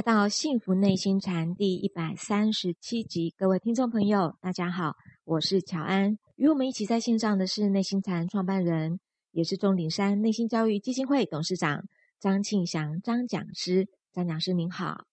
[0.00, 3.34] 来到幸福内心禅第一百三十七集。
[3.36, 4.94] 各位听众朋友，大家好，
[5.26, 6.16] 我是乔安。
[6.36, 8.98] 与我们一起在线上的是内心禅创办人，
[9.32, 11.84] 也是钟鼎山内心教育基金会董事长
[12.18, 13.88] 张庆祥张讲师。
[14.10, 15.04] 张讲师您好，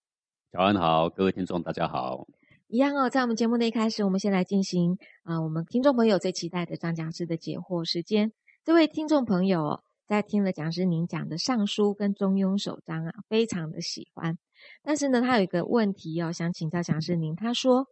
[0.53, 2.25] 乔安好，各位听众大家好。
[2.69, 8.31] 一样哦，在我们节目的一开始，我们先来进行啊，我们听众朋友最期待的张讲师的解惑时间。
[8.63, 14.37] 这位听众朋友在听了讲师您讲的《尚书》跟《中庸》首章啊，非常的喜欢。
[14.81, 17.35] 但是呢，他有一个问题哦，想请教讲师您。
[17.35, 17.87] 他说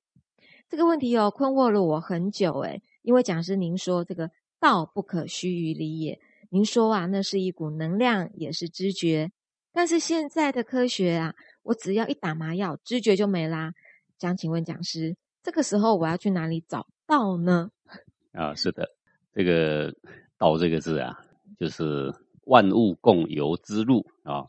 [0.70, 6.18] 这个问题哦，困惑了我很久诶，因为讲师您说这个道不可虚于理也，
[6.52, 9.30] 您说啊，那是一股能量，也是知觉。
[9.74, 13.74] 但是现在的科学啊，我只要一打麻药，知觉就没啦。
[14.20, 17.72] 想请问讲师，这个时候我要去哪里找道呢？
[18.32, 18.88] 啊，是的，
[19.34, 19.94] 这个
[20.40, 21.25] “道”这个字啊，
[21.60, 24.46] 就是万物共游之路啊，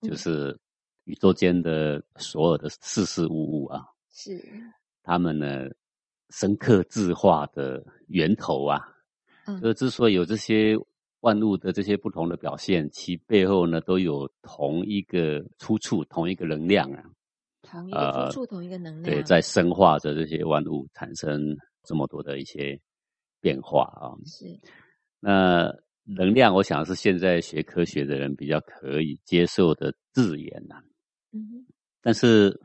[0.00, 0.58] 就是
[1.04, 4.42] 宇宙间的所有的事事物物啊，是
[5.02, 5.68] 他们呢
[6.30, 8.80] 深刻智化的源头啊。
[9.46, 10.74] 嗯，所以之所以有这些
[11.20, 17.04] 万物的这些不同的表现，其背后呢都有同一个出处，同一个能量啊。
[17.62, 22.78] 同一个出处，同一个能量，对，在生化着这些万物，产生这么多的一些
[23.40, 24.12] 变化啊。
[24.26, 24.44] 是，
[25.18, 30.82] 那能量，我想是现在学科学的人比较可以接受的字眼呐。
[31.32, 31.66] 嗯，
[32.00, 32.60] 但是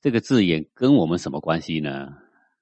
[0.00, 2.08] 这个字眼跟我们什么关系呢？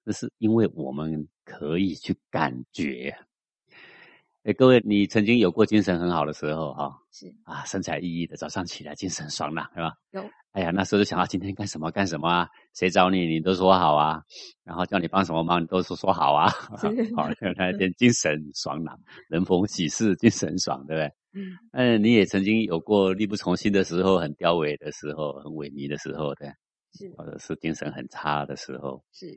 [0.05, 3.17] 那是因为我们可以去感觉。
[4.47, 6.97] 哎，各位，你曾经有过精神很好的时候哈？
[7.11, 9.93] 是啊，神采奕奕的，早上起来精神爽朗，是吧？
[10.13, 10.23] 有。
[10.53, 12.49] 哎呀，那时候就想到今天干什么干什么啊？
[12.73, 14.23] 谁找你，你都说好啊。
[14.63, 16.49] 然后叫你帮什么忙，你都说说好啊。
[17.17, 18.97] 好，那天精神爽朗，
[19.29, 21.07] 人逢喜事精神爽，对不对？
[21.43, 21.59] 嗯。
[21.73, 26.47] 嗯，你也曾经有过力不从心的时候，很凋萎的时候，很萎靡的时候，对？
[26.95, 27.13] 是。
[27.17, 29.03] 或者是精神很差的时候。
[29.11, 29.37] 是。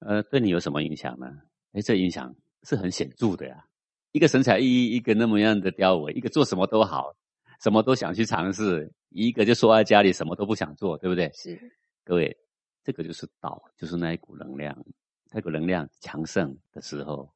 [0.00, 1.28] 呃，对你有什么影响呢？
[1.74, 3.64] 哎，这影响是很显著的呀。
[4.12, 7.14] 一个神采奕奕，一个那么样的雕尾，一个做什么都好，
[7.62, 11.30] 什么都想去尝试，一个就缩在家里什么都不想做，对不对？
[11.34, 11.58] 是，
[12.04, 12.36] 各位，
[12.84, 14.76] 这个就是道，就是那一股能量，
[15.30, 17.32] 那股能量强盛的时候，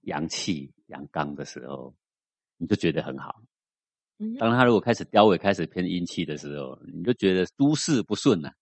[0.00, 1.94] 阳气阳刚的时候，
[2.56, 3.40] 你就觉得很好。
[4.18, 8.52] 嗯，当他如果开始雕尾，开始偏阴气的时候，你就觉得诸事不顺了，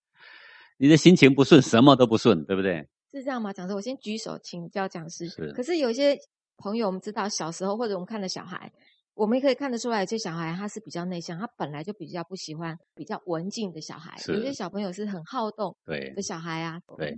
[0.77, 2.87] 你的心情不顺，什么都不顺，对不对？
[3.11, 3.51] 是这样吗？
[3.51, 5.27] 讲师，我先举手请教讲师。
[5.27, 6.15] 是，可是有些。
[6.61, 8.71] 朋友，我们知道小时候或者我们看的小孩，
[9.13, 14.15] 我们也可以看得出来，这小孩他是比较内向，他本来就比较不喜欢比较文静的小孩。
[14.27, 16.79] 有些小朋友是很好动对的小孩啊。
[16.97, 17.13] 对，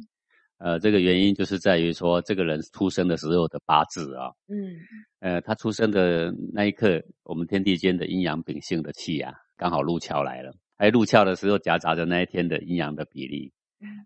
[0.57, 4.79] 呃，这个原因就是在于说，这个人出生的时候的八字啊，嗯，
[5.19, 10.51] 呃，他出生的那一刻，我们天地间的阴阳秉性的气啊，刚好入窍来了。
[10.75, 13.53] 还入窍的时候，夹杂着那一天的阴阳的比例，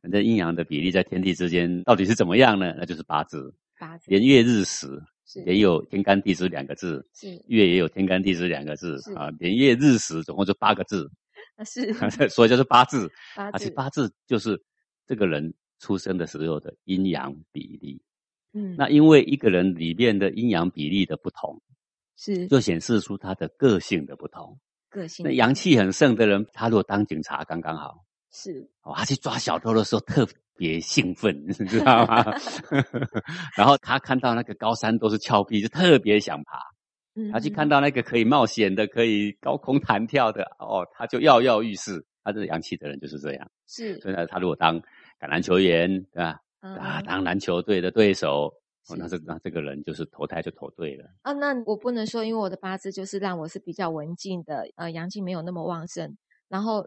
[0.03, 2.73] 那阴阳的比例在天地之间到底是怎么样呢？
[2.77, 5.01] 那就是八字，八字年月日时。
[5.45, 7.43] 也有天干地支两个字，是。
[7.47, 11.11] 月也有天干地支两个字啊，年月日时总共就八个字，
[11.65, 11.93] 是。
[12.29, 14.61] 所以就是八字，而且八字就是
[15.05, 18.01] 这个人出生的时候的阴阳比例。
[18.53, 21.61] 嗯，那因为一个人里面的阴阳比例的不同，
[22.16, 22.47] 是。
[22.47, 24.57] 就显示出他的个性的不同。
[24.89, 28.69] 个性那阳气很盛的人，他如果当警察刚刚好，是。
[28.81, 30.25] 哦，他去抓小偷的时候特。
[30.57, 32.25] 别兴奋， 你知道吗？
[33.56, 36.59] 然后他看到那个高山都是峭壁，就特别想爬。
[37.31, 42.06] 他去看到那个可以冒险的、可以高空弹跳的，哦，他就跃跃欲试。
[42.23, 43.49] 他这个洋气的人就是这样。
[43.66, 44.79] 是，所以呢，他如果当
[45.20, 46.40] 橄榄球员，对吧？
[46.59, 48.53] 啊，当篮球队的对手，
[48.90, 51.05] 哦那这那这个人就是投胎就投对了。
[51.23, 56.16] 啊，那我不能说，因为我的八字就是让我是比较文静的，呃，阳气没有那么旺盛，
[56.49, 56.85] 然后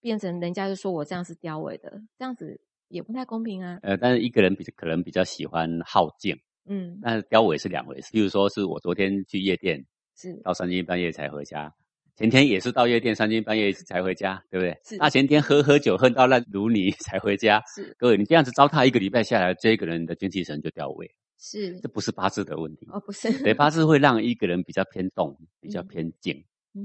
[0.00, 2.60] 变成人家就说我这样是凋萎的，这样子。
[2.92, 3.78] 也不太公平啊。
[3.82, 6.36] 呃，但是一个人比可能比较喜欢好静，
[6.66, 8.10] 嗯，但是雕尾是两回事。
[8.12, 9.84] 比如说是我昨天去夜店，
[10.16, 11.74] 是到三更半夜才回家，
[12.14, 14.78] 前天也是到夜店三更半夜才回家，对不对？
[14.84, 14.98] 是。
[14.98, 17.94] 大前天喝喝酒喝到烂如泥才回家，是。
[17.98, 21.80] 各位，你这样子糟蹋一个礼拜下来，这个人的精气神就掉位，是。
[21.80, 23.42] 这不是八字的问题哦，不是。
[23.42, 26.44] 对，八字会让一个人比较偏动，比较偏静，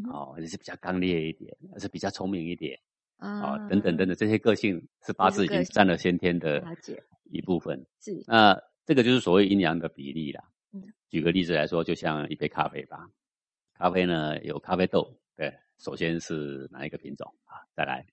[0.09, 2.79] 哦，也是比较刚烈一点，而是比较聪明一点。
[3.17, 6.63] 啊，等等等等，这些个性是八字已经占了先天的
[7.31, 7.85] 一部分。
[7.99, 10.43] 是，那这个就是所谓阴阳的比例啦。
[10.71, 13.09] 嗯，举个例子来说，就像一杯咖啡吧，
[13.73, 17.57] 咖啡呢有咖啡豆，对，首先是哪一个品种啊？
[17.75, 18.05] 再来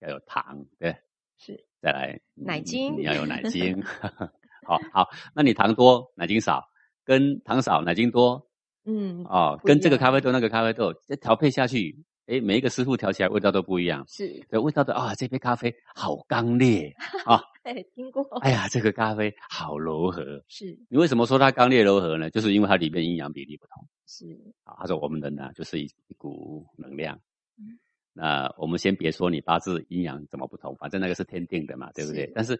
[0.00, 0.94] 要有糖，对，
[1.38, 3.42] 是，再来奶精，你要有奶。
[3.44, 3.82] 精，
[4.66, 6.62] 好好，那你糖多奶精少，
[7.04, 8.46] 跟糖少奶精多，
[8.84, 10.20] 嗯，哦，跟这个咖啡。
[10.20, 14.04] 豆那个咖啡豆，这调配下去，哎，每一个师傅调起来味道都不一样。
[14.08, 16.94] 是，对，味道的啊，这杯咖啡好刚烈
[17.26, 17.40] 啊。
[17.64, 18.22] 哎，听过。
[18.40, 20.42] 哎呀，这个咖啡好柔和。
[20.48, 20.78] 是。
[20.88, 22.30] 你为什么说它刚烈柔和呢？
[22.30, 23.86] 就是因为它里面阴阳比例不同。
[24.06, 24.26] 是。
[24.64, 27.14] 啊，他说我们人呢，就是一一股能量。
[27.58, 27.78] 嗯。
[28.12, 32.30] 那我们先别说你八字阴阳怎么不同，反正那个是天定的嘛，对不对？
[32.34, 32.58] 但是，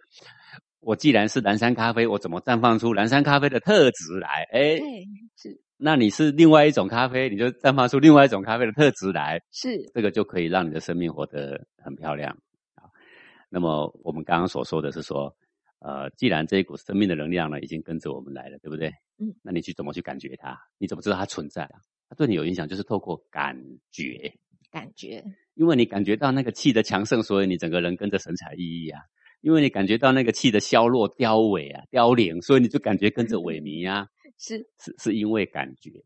[0.79, 4.43] 我既然是蓝山咖啡，我怎么绽放出蓝山咖啡的特质来？
[4.51, 4.77] 哎，
[5.37, 5.59] 是。
[5.77, 9.41] 那你是另外一种咖啡，你就绽放出另外一种咖啡的特质来。
[9.51, 9.89] 是。
[9.93, 12.31] 这个就可以让你的生命活得很漂亮
[12.75, 12.87] 啊。
[13.49, 15.35] 那么我们刚刚所说的是说，
[15.79, 18.87] 呃，既然这一股生命的能量呢已经跟着我们来了，对不对？
[19.19, 19.35] 嗯。
[19.43, 20.57] 那你去怎么去感觉它？
[20.77, 21.69] 你怎么知道它存在？
[22.07, 23.57] 它对你有影响，就是透过感
[23.91, 24.33] 觉。
[24.71, 25.23] 感觉。
[25.55, 29.01] 因为你感觉到那个气的强盛，所以你整个人跟着神采奕奕啊。
[29.41, 34.07] 因为你感觉到那个气的消落、凋萎啊、凋零，所以你就感觉跟着萎靡啊。
[34.37, 36.03] 是是是因为感觉，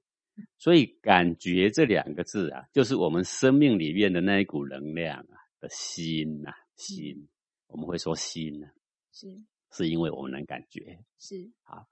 [0.57, 7.27] 所以感觉这两个字啊，就是我们生命里面的那一股能量啊的心呐，心。
[7.67, 8.67] 我们会说心呢，
[9.11, 9.27] 是
[9.71, 10.99] 是因为我们能感觉。
[11.19, 11.87] 是好，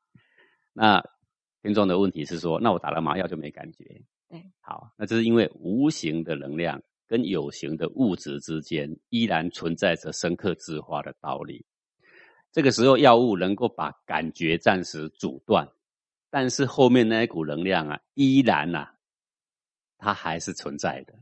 [0.74, 1.04] 那
[1.62, 3.84] 听众的问题是说，那我打了麻药就没感觉？
[4.28, 6.82] 对，好，那这是因为无形的能量。
[7.10, 11.66] 跟有形的物质之间依然存在着深刻自化的道理。
[12.52, 15.66] 这个时候，药物能够把感觉暂时阻断，
[16.30, 18.88] 但是后面那一股能量啊，依然呐，
[19.98, 21.14] 它还是存在的，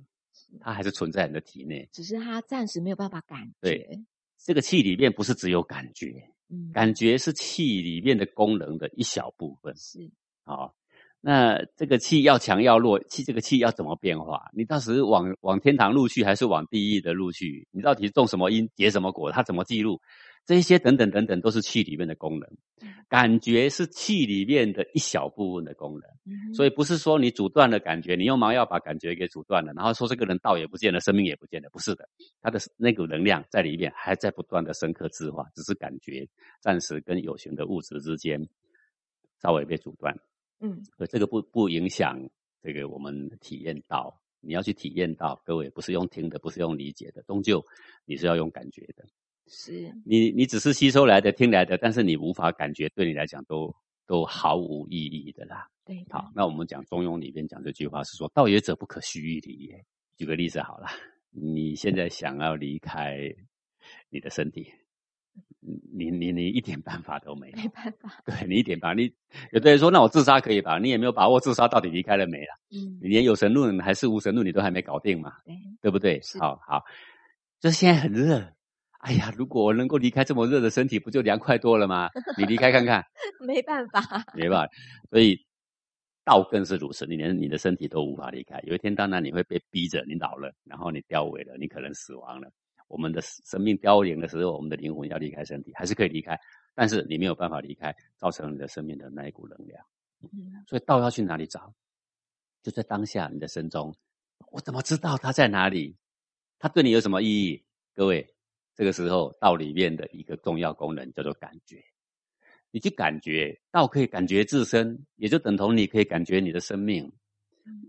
[0.60, 1.88] 它还是存在你的体内。
[1.92, 3.54] 只是它暂时没有办法感觉。
[3.62, 4.06] 对，
[4.38, 9.76] 这个气里面不是只有感觉，嗯，感觉是气里面的功能的一小部分。
[9.78, 10.10] 是，
[10.44, 10.76] 好。
[11.28, 14.48] 那这个气要强要弱，气这个气要怎么变化？
[14.54, 17.68] 你到时往往天堂路去，还是往地狱的路去？
[17.72, 19.32] 你到底种什么因，结什么果？
[19.32, 20.00] 它怎么记录？
[20.46, 22.50] 这些等等等等，都是气里面的功能。
[23.08, 32.10] 感觉是气里面的一小部分的功能，所以不是说你阻断了感觉，你用麻药把感觉给阻断了，然后说这个人道也不见了，生命也不见了，不是的，
[32.42, 36.28] 他的那股能量在里面还在不断的深刻自化，只是感觉
[36.62, 38.44] 暂时跟有形的物质之间
[39.42, 40.16] 稍微被阻断。
[40.60, 42.20] 嗯，所以这个不不影响
[42.64, 47.64] 这个我们体验到，你要去体验到，各位不是用听的，不是用理解的，终究
[48.04, 49.06] 你是要用感觉的。
[49.48, 53.74] 是，你你只是吸收来的、听来的，但是你无法感觉，对你来讲都
[54.08, 55.68] 都毫无意义的啦。
[55.86, 59.86] 对，好，那我们讲《中庸》里边讲这句话是说：“道也者，不可虚于理也。”
[60.18, 60.88] 举个例子好了，
[61.30, 63.20] 你现在想要离开
[64.10, 64.68] 你的身体。
[65.92, 68.22] 你你你一点办法都没有，没办法。
[68.26, 69.12] 对你一点办法，你
[69.52, 70.80] 有的人说，那我自杀可以吧？
[70.80, 72.60] 你也没有把握自杀到底离开了没了。
[72.72, 75.34] 嗯，你连有神论还是无神论，你都还没搞定嘛？
[75.44, 76.22] 对，对不对？
[76.40, 76.84] 好好，
[77.60, 78.54] 就是现在很热。
[79.06, 82.10] 哎呀，如果我能够离开这么热的身体，不就凉快多了吗？
[82.40, 83.06] 你离开看看。
[83.40, 84.02] 没办法，
[84.34, 84.74] 没办法。
[85.12, 85.40] 所以
[86.24, 88.60] 道更是如此，你连你的身体都无法离开。
[88.64, 92.50] 有一天，当然你会被逼着，你老了，然后你凋萎了，你可能死亡了。
[92.88, 96.36] 我们的生命凋零的时候，我们的灵魂要离开身体，还是可以离开，
[96.74, 99.86] 但是你没有办法离开，造成你的生命的那一股能量。
[100.24, 101.72] 嗯，所以道要去哪里找？
[102.64, 103.96] 就在当下你的身中。
[104.52, 105.96] 我怎么知道它在哪里？
[106.58, 107.64] 它对你有什么意义？
[107.94, 108.35] 各位，
[108.76, 111.84] 这个时候道里面的一个重要功能叫做感觉。
[112.72, 117.10] 你去感觉道，可以感觉自身，也就等同你可以感觉你的生命。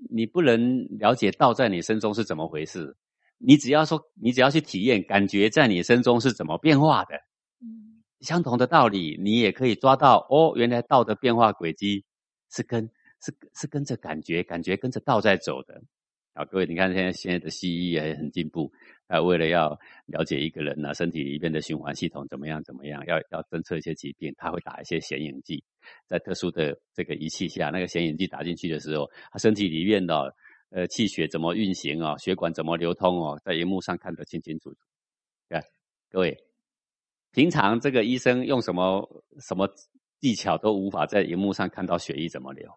[0.08, 2.96] 你不能了解道在你身中是怎么回事。
[3.38, 7.16] 你只要说，你只要去体验，感觉在你身中是怎么变化的。
[7.60, 10.26] 嗯，相同的道理，你也可以抓到。
[10.30, 12.04] 哦，原来道的变化轨迹
[12.50, 12.88] 是跟
[13.20, 15.82] 是是跟着感觉，感觉跟着道在走的。
[16.32, 18.72] 好，各位，你看现在现在的西医也很进步。
[19.06, 25.62] 啊，为了要了解一个人呢身体里面的循环系统怎么样怎么样，要要侦测一些疾病，他会打一些显影剂，
[26.06, 30.34] 在特殊的这个仪器下，那个显影剂打进去的时候，他身体里面的。
[30.70, 32.18] 呃，气血怎么运行啊？
[32.18, 33.40] 血管怎么流通哦？
[33.44, 34.78] 在荧幕上看得清清楚楚。
[35.48, 35.60] 对，
[36.10, 36.36] 各位，
[37.30, 39.08] 平常这个医生用什么
[39.38, 39.68] 什么
[40.18, 42.68] 技巧都无法在荧幕上看到血液怎么流。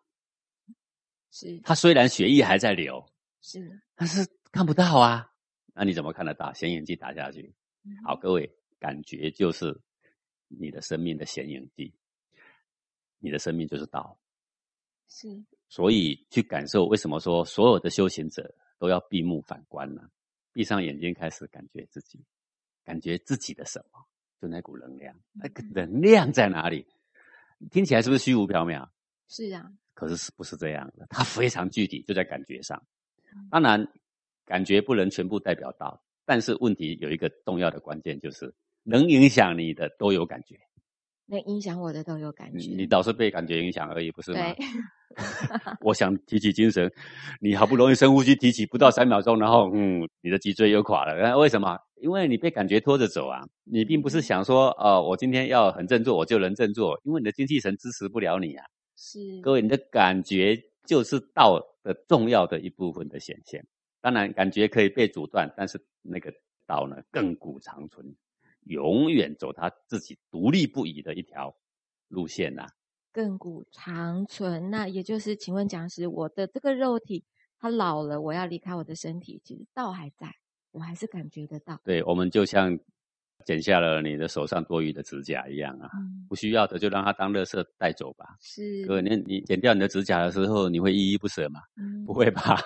[1.31, 1.59] 是。
[1.63, 3.03] 他虽然血液还在流，
[3.41, 5.28] 是，但是看不到啊。
[5.79, 6.51] 那你怎么看得到？
[6.51, 7.53] 显影剂打下去。
[8.03, 9.79] 好，各位，感觉就是
[10.49, 11.93] 你的生命的显影剂。
[13.19, 14.19] 你的生命就是道。
[15.07, 15.41] 是。
[15.69, 20.01] 所以去感受，为什么说所有的修行者都要闭目反观呢？
[20.51, 22.19] 闭上眼睛，开始感觉自己，
[22.83, 24.05] 感觉自己的什么？
[24.41, 26.85] 就那股能量，那个能量在哪里？
[27.71, 28.85] 听起来是不是虚无缥缈？
[29.29, 29.71] 是啊。
[29.93, 31.07] 可是是不是这样的？
[31.09, 32.85] 它非常具体，就在感觉上。
[33.49, 33.87] 当然，
[34.49, 38.51] 感觉不能全部代表到，但是问题有一个重要的关键，就是
[38.83, 40.59] 能影响你的都有感觉。
[41.27, 42.71] 能影响我的都有感觉。
[42.75, 44.39] 你倒是被感觉影响而已，不是吗？
[44.39, 44.65] 对。
[45.81, 46.91] 我想提起精神，
[47.39, 51.37] 你好不容易深呼吸提起，不到三秒钟，然后嗯，你的脊椎又垮了。
[51.37, 51.77] 为什么？
[52.01, 53.41] 因为你被感觉拖着走啊！
[53.63, 58.65] 你并不是想说，哦，我今天要很振作，我就能振作，因为你的精气神支持不了你啊。
[58.97, 59.19] 是。
[59.43, 63.63] 各位，你的感觉就是道的重要的一部分的显现。
[64.01, 66.33] 当然，感觉可以被阻断，但是那个
[66.65, 68.15] 道呢，亘古长存，
[68.65, 71.55] 永远走他自己独立不移的一条
[72.07, 72.67] 路线呐。
[73.13, 77.25] 亘古长存，那也就是，请问讲师，我的这个肉体
[77.57, 80.27] 它老了，我要离开我的身体，其实道还在，
[80.71, 81.81] 我还是感觉得到。
[81.83, 82.79] 对，我们就像。
[83.45, 85.89] 剪下了你的手上多余的指甲一样啊，
[86.27, 88.25] 不需要的就让它当垃圾带走吧。
[88.41, 91.61] 是，哥，你你剪掉你的指甲的时候，你会依依不舍吗？
[92.05, 92.57] 不会吧？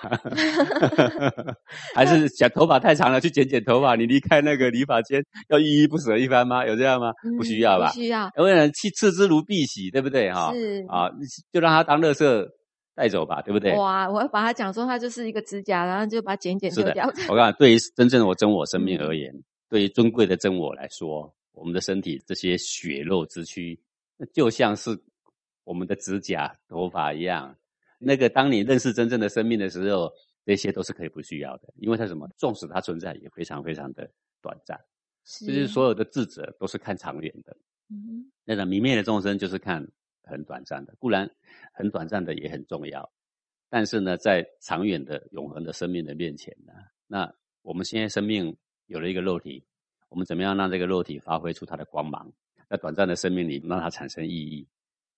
[1.94, 3.94] 还是剪头发太长了，去剪剪头发？
[3.96, 6.66] 你离开那个理发间要依依不舍一番吗？
[6.66, 7.12] 有这样吗？
[7.38, 7.88] 不需要吧？
[7.88, 8.30] 不需要。
[8.36, 10.30] 为了弃斥之如敝屣，对不对？
[10.32, 11.08] 哈，是啊，
[11.52, 12.48] 就让它当垃圾
[12.94, 13.74] 带走吧，对不对？
[13.76, 17.06] 哇，我要把它讲说它就是一个指甲，然后就把它剪剪丢掉。
[17.30, 19.32] 我讲，对于真正我真我生命而言。
[19.74, 23.76] 对于尊贵的真我来说，我们的身体这些血肉之躯，
[24.32, 24.96] 就像是
[25.64, 27.58] 我们的指甲、头发一样。
[27.98, 30.12] 那个，当你认识真正的生命的时候，
[30.46, 32.28] 这些都是可以不需要的，因为它什么？
[32.36, 34.08] 纵使它存在，也非常非常的
[34.40, 34.80] 短暂。
[35.44, 37.56] 就是所有的智者都是看长远的。
[37.90, 39.84] 嗯，那个明灭的众生就是看
[40.22, 40.94] 很短暂的。
[41.00, 41.28] 固然
[41.72, 43.12] 很短暂的也很重要，
[43.68, 46.72] 但是呢，在长远的永恒的生命的面前呢，
[47.08, 48.56] 那我们现在生命。
[48.86, 49.64] 有了一个肉体，
[50.08, 52.32] 我们怎么样让这个肉体发挥出它的光芒？
[52.68, 54.66] 在短暂的生命里，让它产生意义，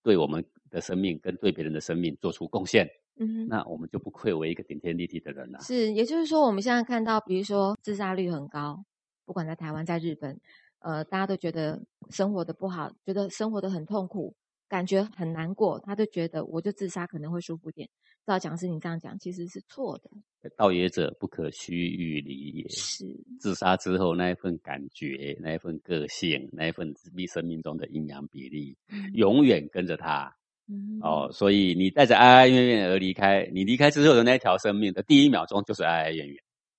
[0.03, 2.89] 对我们的生命跟对别人的生命做出贡献。
[3.19, 5.61] 嗯，那我们就不愧为一个顶天立地的人了。
[5.61, 8.85] 是，也就是说，我们现在看到，比如说自杀率很高，
[9.25, 10.39] 不管在台湾、在日本，
[10.81, 14.35] 呃，大家都觉得生活的不好，觉得生活的很痛苦。
[14.69, 17.89] 感觉很难过，他就觉得我就自杀可能会舒服点。
[18.27, 20.11] 照讲师你这样讲其实是错的。
[20.57, 22.69] 道也者不可须臾离也。
[22.69, 23.05] 是
[23.41, 28.77] 自杀之后那一份感觉，那一份个性，那一份自闭生命中的阴阳比例，
[29.15, 30.35] 永远跟着他。
[31.01, 36.37] 哦，所以你带着哀哀怨怨而离开，你离开之后的那一条生命的第一秒钟就是哀哀怨怨。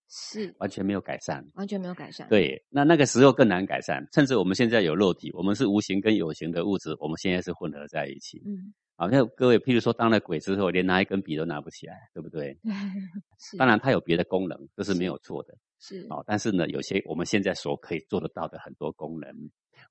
[0.10, 2.28] 是完全没有改善，完全没有改善。
[2.30, 4.06] 对，那那个时候更难改善。
[4.14, 8.42] 甚至我们现在有肉体，我们是无形跟有形的物质，我们现在是混合在一起。
[8.46, 12.58] 嗯，好，那各位，譬如说当了鬼之后，连拿一根笔都拿不起来，对不对？
[13.56, 15.56] 当然，它有别的功能，这是没有错的。
[15.80, 19.32] 是，哦，但是呢，有些我们现在所可以做得到的很多功能，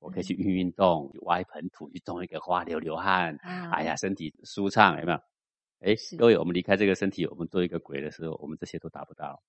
[0.01, 3.37] 我可以去运运动，挖一盆土去种一个花，流流汗，
[3.71, 5.19] 哎呀，身体舒畅，有没有？
[5.79, 9.41] 哎，各位，我们离开这个身体，我们做一个鬼的时候，我们这些都达不到。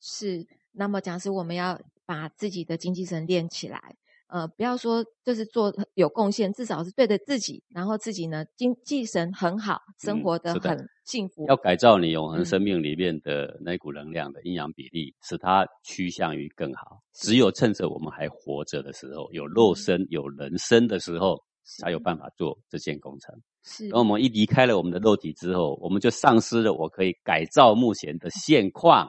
[0.00, 3.94] 是，那么讲是我们要把自己的精气神练起来，
[4.34, 11.46] 呃，不要说就是做有贡献，至少是对着自己，然后自己呢精气神很好，生活的很幸福。
[11.46, 17.00] 要改造你永恒生命里面的那股能量的阴阳比例，使它趋向于更好。
[17.12, 21.40] 只有趁着我们还活着的时候，有肉身、有人生的时候，
[21.78, 23.32] 才有办法做这件工程。
[23.62, 29.08] 是，等我们一离开了我们的肉体之后，我们就丧失了我可以改造目前的现况。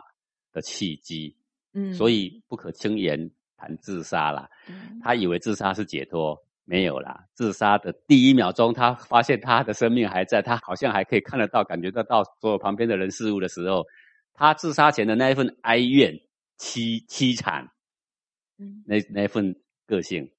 [0.53, 1.35] 的契机，
[1.73, 4.49] 嗯，所以不可轻言谈自杀啦。
[5.01, 7.25] 他以为自杀是解脱，没有啦。
[7.33, 13.85] 自杀的第一秒钟，他发现他的生命还在，他好像还可以看得到、感觉得到所有旁边的人事物的时候，
[14.33, 16.13] 他自杀前的那一份哀怨、
[16.57, 17.69] 凄凄惨，
[18.57, 20.31] 嗯，那那份个性，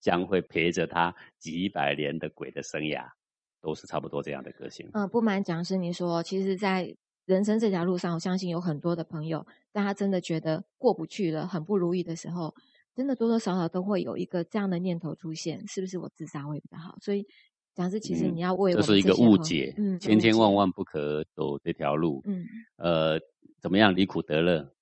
[0.00, 3.06] 将会陪着他几百年的鬼的生涯，
[3.60, 4.88] 都是差不多这样的个性。
[4.94, 6.96] 嗯，不瞒讲师，你说，其实，在。
[7.26, 12.54] 人生这条路上，我相信有很多的朋友，当他真的觉得过不去了，很不如意的时候，
[12.94, 16.96] 真的多多少少都会有一个这样的念头出现：是不是我自杀会比较好？
[17.02, 17.26] 所以，
[17.74, 23.20] 讲是其实你要为这是一个误解，嗯，千千万万不可走这条路，嗯，呃，
[23.60, 24.72] 怎么样离苦得乐？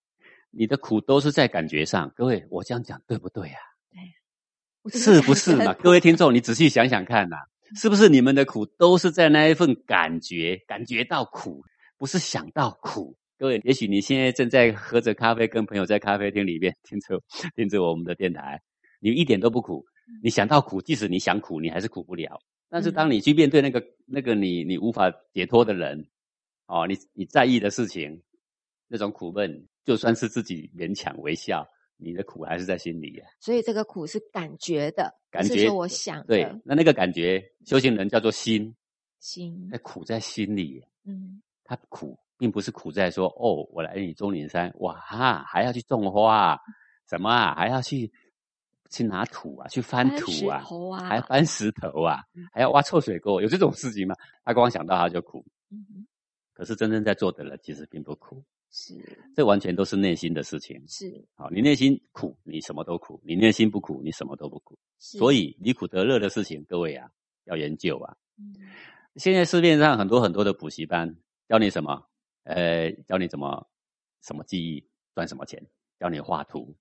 [0.51, 3.59] 你的苦都是在感觉上，各位，我这样讲对不对啊？
[3.91, 5.73] 对，是不是嘛？
[5.73, 7.37] 各位听众，你仔细想想看呐，
[7.75, 11.65] 是不是你们的苦都是在那一份感觉，感觉到苦？
[11.97, 17.21] 不是想到苦，各位，也许你现在正在喝着咖啡，跟朋友在咖啡厅里面 听着
[17.55, 18.61] 听着我们的电台，
[19.01, 19.85] 你一点都不苦。
[20.23, 22.39] 你想到苦，即使你想苦，你还是苦不了。
[22.69, 26.07] 但是当你去面对那个那个你你无法解脱的人，
[26.67, 28.23] 哦，你你在意的事情，
[28.89, 33.25] 那种苦闷，就算是自己勉强微笑，你的苦还是在心里呀。
[33.41, 38.75] 所以这个苦是感觉的，感觉我想对，那那个感觉，修行人叫做心，
[39.21, 41.41] 心，那苦在心里，嗯。
[41.65, 46.59] 他苦，并不是苦在说哦，我来你钟岭山，哇哈，还要去种花，
[47.09, 48.13] 什么啊，还要去
[48.91, 50.63] 去拿土啊，去翻土啊，
[51.03, 54.15] 还翻石头啊，还要挖臭水沟，有这种事情吗？
[54.45, 55.45] 他光想到他就苦。
[56.53, 58.41] 可是真正在做的人，其实并不苦。
[58.71, 58.95] 是，
[59.35, 60.81] 这完全都是内心的事情。
[60.87, 64.79] 是，好，你内心苦，你什么都苦；你内心不苦，你什么都不苦。
[64.99, 67.09] 所以离苦得乐的事情，各位啊，
[67.45, 68.17] 要研究啊。
[69.17, 71.17] 现在市面上很多很多的补习班，
[71.49, 72.03] 教你什么？
[72.45, 73.67] 呃，教你怎么
[74.23, 75.65] 什么记忆赚什么钱？
[75.99, 76.77] 教你画图，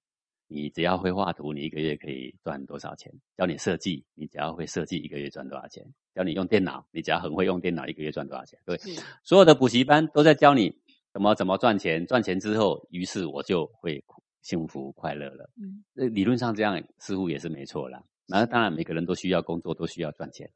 [0.47, 3.11] 你只要会画图，你一个月可以赚多少钱？
[3.37, 5.85] 教你设计，你只要会设计，一个月赚多少钱？
[6.13, 8.59] 教你用电脑，你只要很会用电脑，一个月赚多少钱？
[8.65, 8.77] 对，
[9.23, 10.73] 所有的补习班都在教你。
[11.13, 12.03] 怎么怎么赚钱？
[12.07, 14.03] 赚钱之后，于是我就会
[14.41, 15.47] 幸福快乐了。
[15.61, 18.03] 嗯，那理论上这样似乎也是没错啦。
[18.25, 20.49] 那当然，每个人都需要工作，都需要赚钱。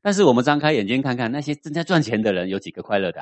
[0.00, 3.20] 但是我们张开眼睛看看，那些正在赚钱的人，有几个快乐的？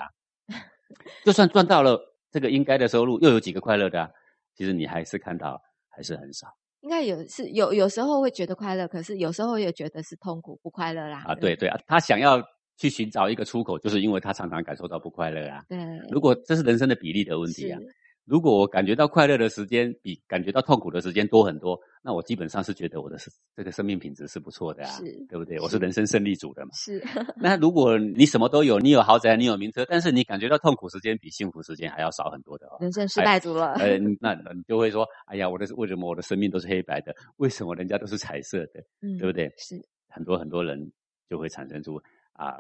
[1.25, 1.99] 就算赚到了
[2.31, 4.11] 这个应该的收入，又有几个快乐的？
[4.55, 6.49] 其实你还是看到还是很少。
[6.81, 11.25] 应该有是有有时候会觉得快乐，可是有时候也觉得是痛苦不快乐啦。
[11.26, 12.43] 啊，对对啊，他想要。
[12.78, 15.64] 去寻找一个出口，就是因为他常常感受到不快乐啊。
[15.66, 15.78] 对，
[16.11, 17.81] 如果这是人生的比例的问题啊。
[18.26, 23.16] 如果我感觉到快乐的时间比感觉到痛苦的时间多很多，那我基本上是觉得我的
[23.54, 25.61] 这个生命品质是不错的啊，对不对？
[25.61, 26.73] 我是人生胜利组的嘛。
[26.75, 27.00] 是。
[27.40, 32.78] 那如果你什么都有，你有豪宅，你有名车，但是你感觉到痛苦时间比幸福时间还要少很多的哦。
[32.80, 33.75] 人生失败组了。
[33.75, 37.14] 呃， 那你就会说，哎呀，我的为什么我的生命都是黑白的？
[37.37, 38.80] 为什么人家都是彩色的？
[39.02, 39.52] 嗯，对不对？
[39.56, 39.80] 是。
[40.09, 40.90] 很多很多人
[41.30, 42.00] 就会产生出
[42.33, 42.56] 啊。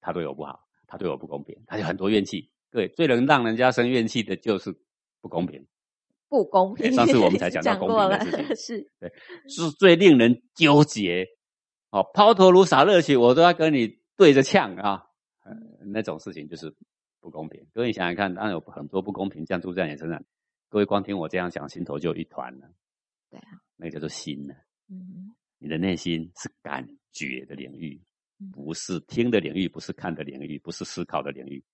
[0.00, 2.48] 他对我不好，他对我不公平，他有很多怨气。
[2.70, 4.72] 对，最能让人家生怨气的就是
[5.28, 5.66] 不公平。
[6.28, 6.90] 不公平。
[6.92, 9.12] 上次我们 才讲到公平的事情， 是对，
[9.48, 11.26] 是最令人纠结。
[11.90, 15.04] 哦，抛头颅洒热血，我都要跟你对着呛啊！
[15.86, 16.74] 那种事情就是
[17.20, 17.66] 不公平。
[17.72, 20.22] 各位想想看，当然有很多不公平降住在你身上。
[20.68, 22.70] 各位光听我这样讲，心头就一团了。
[23.30, 24.54] 对啊，那个叫做心呢。
[24.90, 28.00] 嗯，你的内心是感觉的领域。
[28.52, 31.64] 不是听的领域，不是看的领域，不是思考的领域。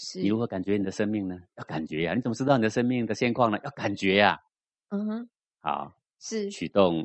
[0.00, 1.36] 是你如何感觉你的生命呢？
[1.56, 2.14] 要感觉呀！
[2.14, 3.58] 你怎么知道你的生命的现况呢？
[3.64, 4.40] 要感觉呀！
[4.90, 7.04] 嗯哼，好，是启动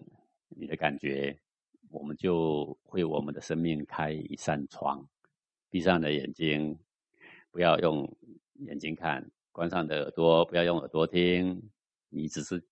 [0.50, 1.36] 你的感觉，
[1.90, 5.04] 我们就为我们的生命开一扇窗。
[5.72, 6.78] 闭上的眼睛，
[7.50, 8.08] 不要用
[8.60, 11.60] 眼睛看；关上的耳朵，不要用耳朵听。
[12.10, 12.64] 你只是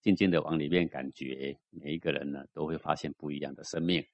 [0.00, 1.56] 静静的往里面感觉。
[1.70, 4.04] 每一个人呢，都会发现不一样的生命。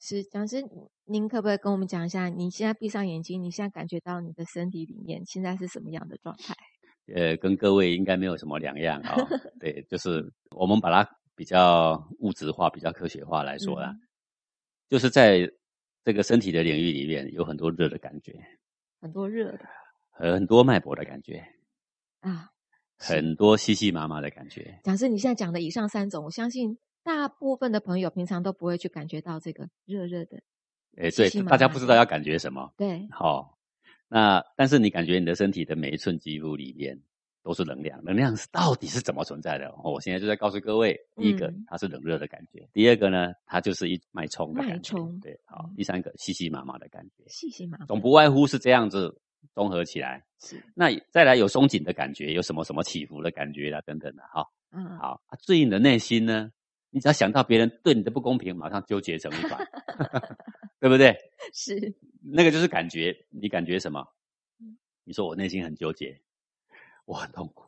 [0.00, 0.62] 是讲师，
[1.06, 6.54] 您可不可以跟我们讲一下，你现在闭上眼睛，你现在感觉到你的身体里面现在是什么样的状态？
[7.14, 9.16] 呃，跟各位应该没有什么两样啊。
[9.58, 13.92] 对，就是我们把它比较物质化、比较科学化来说啦，
[14.88, 15.50] 就是在
[16.04, 18.32] 这个身体的领域里面，有很多热的感觉，
[19.00, 19.60] 很多热的，
[20.10, 21.42] 很多脉搏的感觉
[22.20, 22.50] 啊，
[22.96, 24.78] 很多细细麻麻的感觉。
[24.84, 26.78] 讲师，你现在讲的以上三种，我相信。
[27.08, 30.36] 大部分的朋友平常都不会去感觉到这个热热的，
[30.98, 33.56] 哎，对，大家不知道要感觉什么，对，好，
[34.08, 37.00] 那但是你感觉你的身体的每一寸肌肤里面
[37.42, 39.74] 都是能量，能量是到底是怎么存在的？
[39.82, 49.18] 我现在就在告诉各位，第一个它是冷热的感觉，第二个呢，它就是一脉冲的感觉，对，好，第三个细细麻麻的感觉，细细麻麻，总不外乎是这样子
[49.54, 56.52] 综合起来，是，那再来有松紧的感觉，有什么什么起伏的感觉啦，等等的，哈，嗯，好，至于你的内心呢？
[56.90, 59.58] 你只要想到别人对你的不公平，马上纠结成一团，
[60.80, 61.16] 对不对？
[61.52, 63.14] 是，那个就是感觉。
[63.30, 64.06] 你感觉什么？
[65.04, 66.20] 你说我内心很纠结，
[67.04, 67.66] 我很痛苦，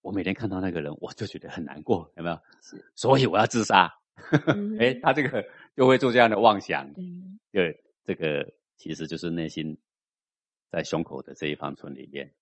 [0.00, 2.40] 我每天看到那个人，我就觉得很难过，有没有？
[2.62, 3.92] 是，所以我要自杀。
[4.78, 6.86] 哎，他这个就会做这样的妄想。
[6.96, 9.76] 嗯，对，这个其实就是内心
[10.70, 12.32] 在胸口的这一方村里面，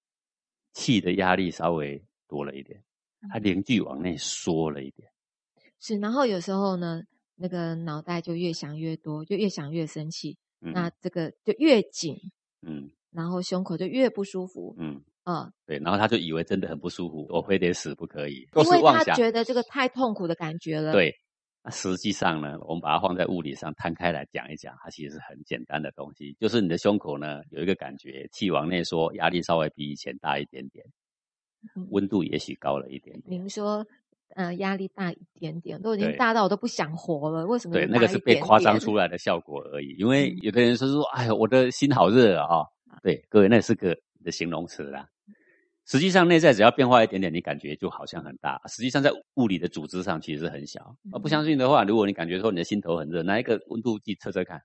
[0.72, 2.82] 气的压力稍微多了一点，
[3.30, 5.10] 他凝聚往内缩了一点。
[5.80, 7.02] 是，然后有时候呢，
[7.36, 12.14] 那个脑袋就越想越多，就越想越生气，那这个就越紧，
[12.60, 20.92] 嗯，然后胸口就越不舒服，嗯，啊，对，然后他就以为真的很不舒服，我非得死不可以，因为他觉得这个太痛苦的感觉了。
[20.92, 21.14] 对，
[21.64, 30.84] 那实际上呢，我们把它放在物理上摊开来讲一讲，它其实是很简单的东西，就是你的胸口呢有一个感觉，气往内缩，压力稍微比以前大一点点，
[31.88, 33.40] 温度也许高了一点点。
[33.40, 33.86] 您说。
[34.36, 37.46] 呃，压力大一点点，都已经大到我都不想活了。
[37.46, 37.74] 为什么？
[37.74, 39.94] 对，那个是被夸张出来的效果而已。
[39.98, 42.64] 因为有的人说说，哎呀，我的心好热啊！
[43.02, 45.06] 对，各位，那是个的形容词啦。
[45.86, 48.60] 实际上，内在只要变化一点点，你感觉就好像很大。
[48.68, 50.94] 实际上，在物理的组织上其实是很小。
[51.10, 54.60] 啊，不相信的话，如果你感觉说你的心头很热，拿一个温度计测测看。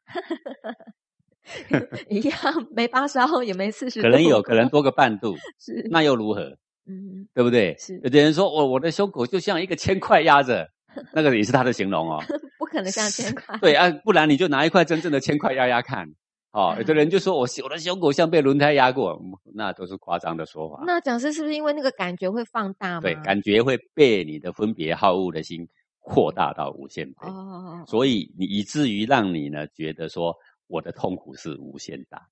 [2.10, 2.34] 一样，
[2.76, 6.58] 没发烧也没四十，可能有可能多个半度， 是那又如何？
[6.88, 7.76] 嗯，对不对？
[7.78, 10.70] 是有的人说，我我的胸口就像一个铅块压着，
[11.14, 12.24] 那个也是他的形容哦。
[12.60, 13.58] 不可能像铅块。
[13.60, 16.08] 对啊，不然你就拿一块真正的铅块压压看。
[16.52, 19.22] 哦，有的人就说我我的胸口像被轮胎压过，
[19.54, 20.84] 那都是夸张的说法。
[20.86, 23.02] 那讲师是不是因为那个感觉会放大吗？
[23.02, 25.68] 对，感觉会被你的分别好恶的心
[26.00, 27.28] 扩大到无限倍。
[27.28, 27.84] 哦。
[27.88, 30.34] 所以你以至于让你呢觉得说
[30.68, 32.26] 我的痛苦是无限大。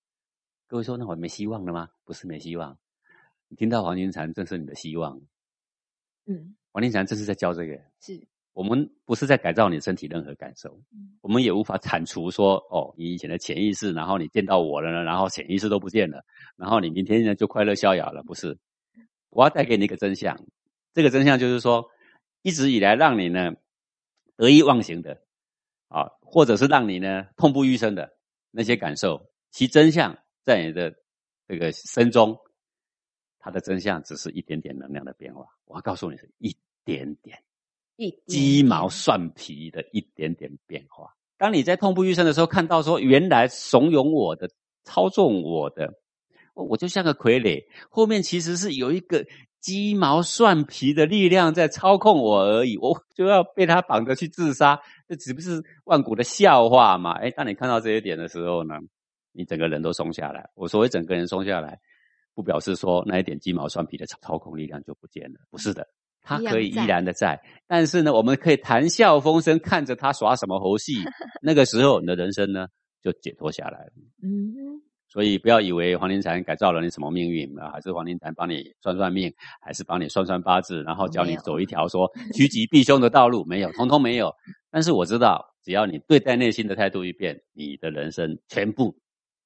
[0.67, 1.89] 各位说那我没希望了吗？
[2.05, 2.77] 不是没希望。
[3.53, 5.21] 你听到黄金禅正是你的希望。
[6.25, 6.55] 嗯。
[6.71, 7.79] 黄金禅这是在教这个。
[8.01, 8.19] 是。
[8.53, 10.75] 我们不是在改造你身体任何感受，
[11.21, 16.23] 我们也无法铲除说哦，你以前的潜意识，然后你见到我了呢，然后潜意识都不见了，
[16.55, 18.57] 然后你明天呢就快乐逍遥了，不是？
[19.29, 20.35] 我要带给你一个真相，
[20.95, 21.87] 这个真相就是说，
[22.41, 23.53] 一直以来让你呢
[24.35, 25.21] 得意忘形的
[25.89, 28.17] 啊，或者是让你呢痛不欲生的
[28.49, 30.93] 那些感受，其真相在你的
[31.47, 32.37] 这个身中，
[33.43, 35.45] 它的真相只是一点点能量的变化。
[35.65, 37.37] 我要告诉你是一点点。
[37.97, 41.13] 一鸡毛蒜皮的一点点变化。
[41.37, 44.49] 当你在痛不欲生的时候，看到说原来怂恿我的、
[44.83, 45.93] 操纵我的，
[46.55, 49.25] 我就像个傀儡，后面其实是有一个
[49.59, 57.11] 鸡毛蒜皮的力量在操控我而已，我就要被他绑着去自杀，这岂不是万古的笑话吗？
[57.11, 58.75] 哎，当你看到这一点的时候呢，
[59.33, 60.49] 你整个人都松下来。
[60.55, 61.79] 我所谓整个人松下来，
[62.33, 65.87] 不表示说那一点鸡毛蒜皮的操控力量就不见了，不是的。
[66.25, 70.93] 它可以依然的在，但是呢，我们可以谈笑风生，看着他耍什么猴戏。
[71.43, 72.65] 那个时候，你的人生呢
[73.01, 73.91] 就解脱下来了。
[74.23, 84.33] 嗯，所以不要以为黄庭禅改造了你什么命运啊，还是黄庭禅帮你算算命，还是帮你算算八字，然后教你走一条说 趋吉避凶的道路，没有，通通没有。
[84.71, 88.97] 但是我知道，只要你对待内心的态度一变，你的人生全部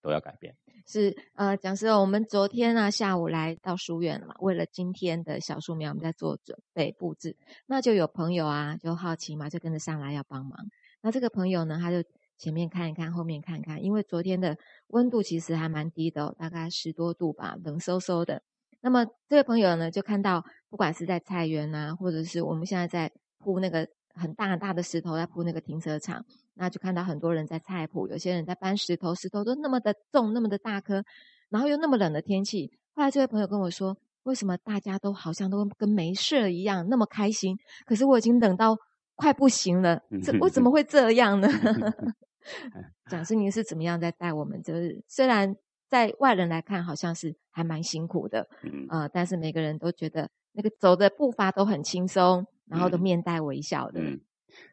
[0.04, 0.56] 都要改变。
[0.88, 7.36] 是呃，讲师，我们昨天呢下午来到书院了嘛，为了今天的小树苗，我们在做准备布置。
[7.66, 10.58] 那就有朋友啊，就好奇嘛，就跟着上来要帮忙。
[11.02, 12.02] 那这个朋友呢，他就
[12.38, 18.42] 前面看一看，后面看看，因为昨天的温度其实还蛮低的，大概十多度吧，冷飕飕的。
[18.80, 23.86] 那么这位朋友呢，就看到不管是在菜园啊，或者是我们现在在铺那个
[24.18, 26.26] 很大很大的石头，在铺那个停车场。
[26.56, 31.04] 那就看到很多人在菜圃，有些人在搬石头，石头都那么的重，那么的大颗，
[31.50, 32.72] 然后又那么冷的天气。
[32.96, 37.56] 后来这位朋友跟我说：“为什么大家都好像都跟没事一样，那么开心？
[37.86, 38.76] 可是我已经冷到
[39.16, 41.48] 快不行了，这为什么会这样呢？”
[43.12, 44.62] 蒋师，您是怎么样在带我们？
[44.64, 45.54] 就是虽然
[45.90, 48.48] 在外人来看，好像是还蛮辛苦的，
[48.90, 54.00] 呃，但是每个人都觉得那个走的步伐都很轻松，然后都面带微笑的。
[54.02, 54.20] 嗯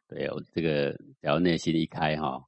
[0.07, 2.41] 对，我这个只要内心一开哈，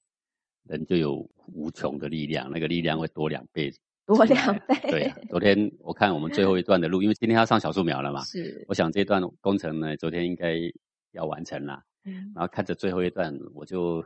[0.68, 3.72] 人就有无穷的力量，那个力量会多两倍，
[4.06, 4.76] 多两倍。
[4.90, 10.54] 对，昨天我看我们最后一段的路，因为今天要上小树苗了嘛，是，我想这段工程呢，昨天应该
[11.12, 11.82] 要完成了。
[12.04, 14.04] 嗯，然后看着最后一段，我就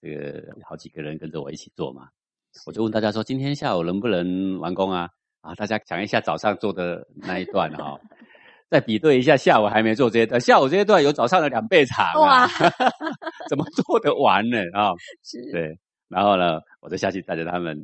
[0.00, 2.08] 这个好几个人跟着我一起做嘛，
[2.66, 5.10] 我就问大家说，今天下午能不能完工啊？
[5.40, 7.98] 啊，大家讲一下早上做的那一段哈。
[8.70, 12.46] 再比对一下，下午还没做这些段，下午这些段有早上的两倍长啊！
[13.50, 14.58] 怎么做得完呢？
[14.72, 14.92] 啊，
[15.52, 15.76] 对，
[16.08, 17.76] 然后呢，我就下去带着他们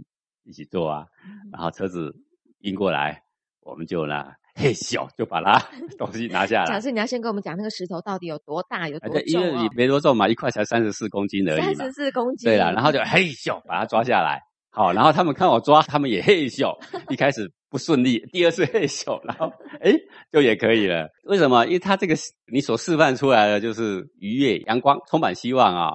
[0.44, 1.04] 一起做啊，
[1.52, 2.14] 然后车子
[2.60, 3.20] 运过来，
[3.62, 5.58] 我们就呢嘿咻就把它
[5.98, 6.66] 东西拿下来。
[6.66, 9.22] 假设你要先跟我们讲那个石头到底有多大，有多重？
[9.26, 11.74] 因为你没多重嘛，一块才三十四公斤而已。
[11.74, 12.48] 三十四公斤。
[12.48, 14.40] 对了，然后就嘿咻把它抓下来。
[14.70, 16.78] 好，然后他们看我抓，他们也嘿咻，
[17.10, 17.50] 一开始。
[17.76, 19.92] 不顺利，第二次 嘿咻，然后哎，
[20.32, 21.10] 就也可以了。
[21.24, 21.66] 为什么？
[21.66, 22.14] 因为他这个
[22.50, 25.90] 你所示范出来的就是愉悦、阳光、充满希望啊，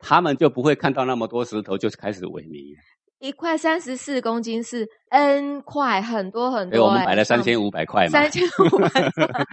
[0.00, 2.74] 他们就不会看到那么多石头就开始萎靡。
[3.18, 6.86] 一块三十四公斤是 N 块，很多很多。
[6.86, 8.10] 我们买了三千五百块嘛。
[8.12, 9.44] 三千五百块。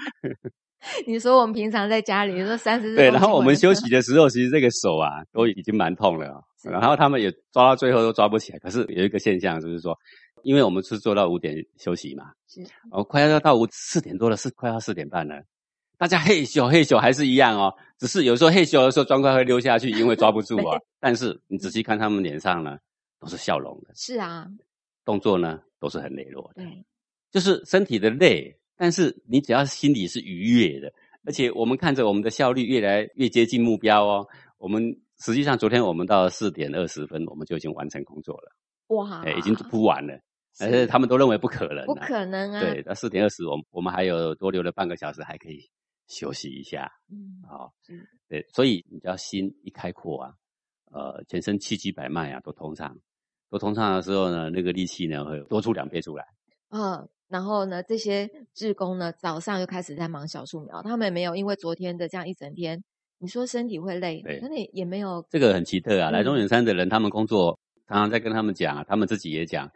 [1.05, 2.95] 你说我们平常在家里说三十四。
[2.95, 8.59] 对，然后我们休息的时候，其实这个手啊都已经蛮痛了，然后他们也抓到最后都抓不起来。
[8.59, 9.93] 可是有一个现象就是说。
[10.45, 15.43] 因为我们是做到五点休息嘛，是，哦，快要到五四点多了，是快要四点半了，
[15.97, 20.77] 大家嘿咻嘿咻还是一样哦，只是有时候嘿咻的时候砖块会溜下去，因为抓不住啊。
[21.01, 22.77] 但是你仔细看他们脸上呢，
[23.19, 23.89] 都是笑容的。
[23.95, 24.47] 是啊，
[25.03, 26.63] 动作呢都是很磊落的。
[26.63, 26.85] 对，
[27.31, 30.93] 就是身体的累，但是你只要心里是愉悦的，
[31.25, 34.27] 而且我们看着我们的效率越来越接近目标哦。
[34.59, 38.55] 我们实际上昨天我们到四点二十分，我们就已经完成工作了。
[38.89, 40.13] 哇，哎，已经铺完了。
[40.57, 42.59] 但是他们都认为不可能，不可能啊！
[42.59, 45.59] 对，那四点二十，我我们还有多留了半个小时，还可以
[46.07, 46.89] 休息一下。
[47.11, 47.73] 嗯，好，
[48.29, 50.31] 对，所以你只要心一开阔啊，
[50.91, 52.97] 呃，全身气机百脉啊都通畅，
[53.49, 56.25] 都通畅的时候呢，那个力气呢会多出两倍出来。
[56.69, 62.83] 嗯，然后呢，这些志工呢早上又开始在忙小树苗，他们没有因为昨天的这样一整天。
[63.17, 66.11] 你说身体会累，对，那你也没有这个很奇特啊。
[66.11, 69.71] 来中远山的人，他们工作常常在跟他们讲啊，他们自己也讲。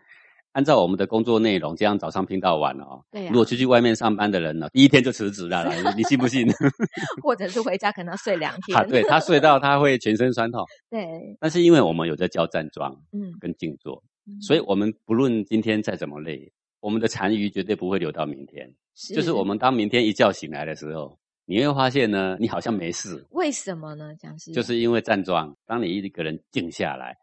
[0.53, 3.03] 按照我们的工作内容，这样早上拼到晚哦。
[3.11, 5.63] 对如果出去外面上班的人呢，第一天就辞职了，
[5.95, 6.47] 你信不信？
[7.23, 8.77] 或者是回家可能要睡两天。
[8.77, 10.65] 啊，对他睡到他会全身酸痛。
[10.89, 11.07] 对。
[11.39, 14.01] 但是因为我们有在教站桩，嗯，跟静坐，
[14.41, 18.73] 所以我们不论今天再怎么累，我们的残余绝对不会留到明天。
[19.15, 23.23] 就是我们当明天一觉醒来的时候，你会发现呢，你好像没事。
[23.29, 24.15] 为什么呢？
[24.15, 27.15] 讲是就是因为站桩，当你一个人静下来，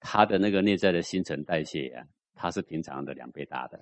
[0.00, 2.04] 他的那个内在的新陈代谢呀。
[2.38, 3.80] 它是平常的两倍大的，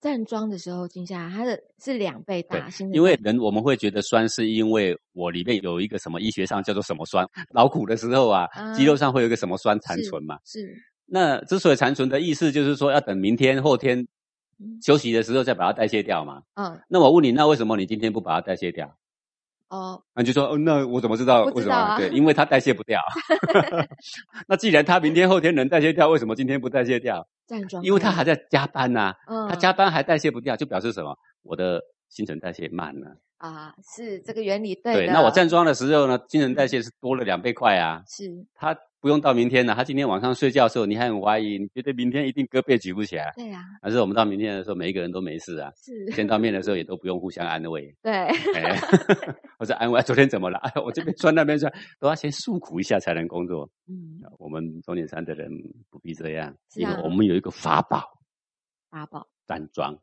[0.00, 2.68] 站桩的时候静下来，它的是两倍大。
[2.92, 10.38] 因为人我们会觉得酸，是因为我里面有一个什么医学上叫做什么酸，劳苦的时候啊，肌肉上会有一个什么酸残存嘛。
[10.44, 10.74] 是。
[11.04, 14.06] 那之所以残存的意思，就是说要等明天后天
[14.82, 16.42] 休息的时候再把它代谢掉嘛。
[16.54, 16.80] 嗯。
[16.88, 18.96] 那我问你，那为什么你今天不把它代谢掉？
[19.70, 21.98] 哦，那就说，哦，那我怎么知道为什么？
[21.98, 22.98] 对，因为它代谢不掉。
[24.48, 27.28] 那既然它明天后天能代谢掉，为什么今天不代谢掉？
[27.82, 29.14] 因为他还在加班呐。
[29.26, 31.16] 嗯，他加班还代谢不掉，就表示什么？
[31.42, 33.16] 我的新陈代谢慢了。
[33.38, 34.94] 啊，是这个原理对。
[34.94, 38.02] 对，那我站桩的时候呢，新陈代谢是多了两倍快啊。
[38.06, 38.46] 是。
[38.54, 38.76] 他。
[39.00, 43.32] 不用到明天了，他今天晚上睡觉的时候，你还很怀疑，你觉得明天一定胳膊举不起来。
[43.36, 43.62] 对呀。
[43.80, 45.70] 但是我们到明天的时候，每一个人都没事啊。
[45.76, 46.06] 是。
[46.14, 47.94] 见到面的时候也都不用互相安慰。
[48.02, 48.12] 对。
[49.58, 50.58] 或者 安慰昨天怎么了？
[50.58, 53.70] 哎， 我这边酸那边酸，都要先诉苦一下才能工作。
[53.86, 54.18] 嗯。
[54.38, 55.48] 我们中年山的人
[55.90, 58.02] 不必这样，因为我们有一个法宝。
[58.90, 59.28] 法宝。
[59.46, 59.96] 站桩。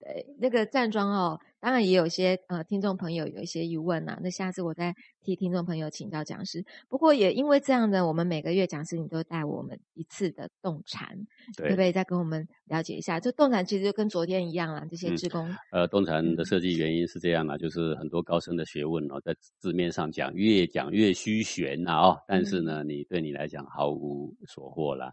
[0.00, 1.40] 对，那个站桩哦。
[1.60, 4.92] 当然也有些呃听众朋友有一些疑问呐，那下次我再
[5.24, 6.64] 替听众朋友请教讲师。
[6.88, 11.08] 不过也因为这样呢，我们每个月讲师你都带我们一次的动禅，
[11.56, 13.18] 可不可以再跟我们了解一下？
[13.18, 15.48] 这动禅其实就跟昨天一样啦，这些职工。
[15.72, 25.10] 呃，动禅的设计原因是这样啊，就是很多高深的学问哦，在字面上讲越讲越虚玄呐哦，但是呢，你对你来讲毫无所获啦。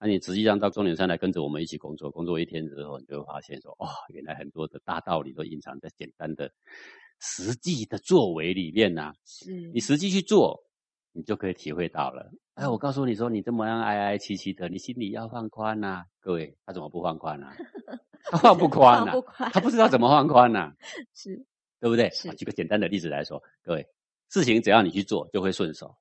[0.00, 6.48] 那你实际上到终点山来跟着我们一起工作，工作一天之后，你就会发现说，哦，原来很多的大道理都隐藏在简单的
[7.20, 9.12] 实际的作为里面呐。
[9.24, 10.58] 是你实际去做，
[11.12, 12.30] 你就可以体会到了。
[12.54, 16.04] 哎，我告诉你说，你这么样哀哀戚戚的，你心里要放宽呐。
[16.20, 17.46] 各位，他怎么不放宽呢？
[18.30, 19.12] 他放不 宽呐，
[19.52, 20.72] 他不知道怎么放宽呐。
[21.14, 21.36] 是，
[21.80, 22.08] 对不对？
[22.36, 23.86] 举个简单的例子来说，各位，
[24.30, 25.94] 事情只要你去做，就会顺手。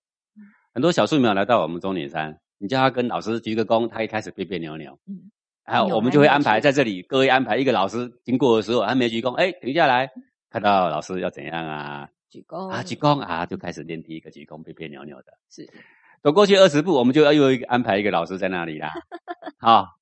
[0.74, 2.40] 很多小树苗来到我们终点山。
[2.60, 4.92] 你叫他跟老师鞠个躬，他一开始别别扭扭。
[5.06, 5.30] 嗯，
[5.64, 10.10] 然后我们就会安排在这里，各位安排一个老师经过的时候，他没鞠躬，哎，停下来，
[10.58, 12.10] 看到老师要怎样啊？
[12.32, 15.38] 鞠躬啊，鞠躬啊，就开始练第一个鞠躬，别别扭扭的。
[15.52, 15.70] 是，
[16.24, 18.92] 走过去二十步，我们就要又安排一个老师在那里啦。
[19.62, 20.00] 好，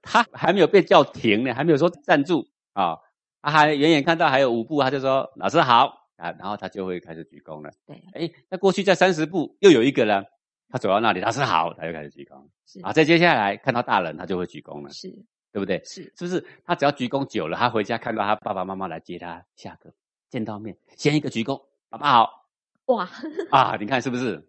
[0.00, 2.96] 他还没有被叫停呢，还没有说站住啊，
[3.42, 7.70] 他还远远看到还有五步，他就说老师好啊，然后他就会开始鞠躬了。
[7.86, 10.24] 对，哎，那过去在三十步又有一个了。
[10.70, 12.48] 他走到那里，老师好，他就开始鞠躬。
[12.66, 14.90] 是啊，再接下来看到大人，他就会鞠躬了。
[14.90, 15.14] 是，
[15.56, 15.82] 对不对？
[15.86, 16.44] 是，是不是？
[16.66, 19.90] 他只要鞠躬久了，他回家看到他爸爸妈妈来接他下课，
[20.28, 22.46] 见到面先一个鞠躬，爸爸好。
[22.88, 23.08] 哇
[23.50, 24.46] 啊，你看是不是？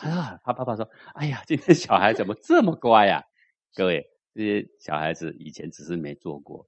[0.00, 3.22] 啊，他爸爸说：“哎呀，今天小孩怎么这么乖呀？”
[3.76, 4.02] 各位，
[4.34, 6.66] 这些小孩子以前只是没做过，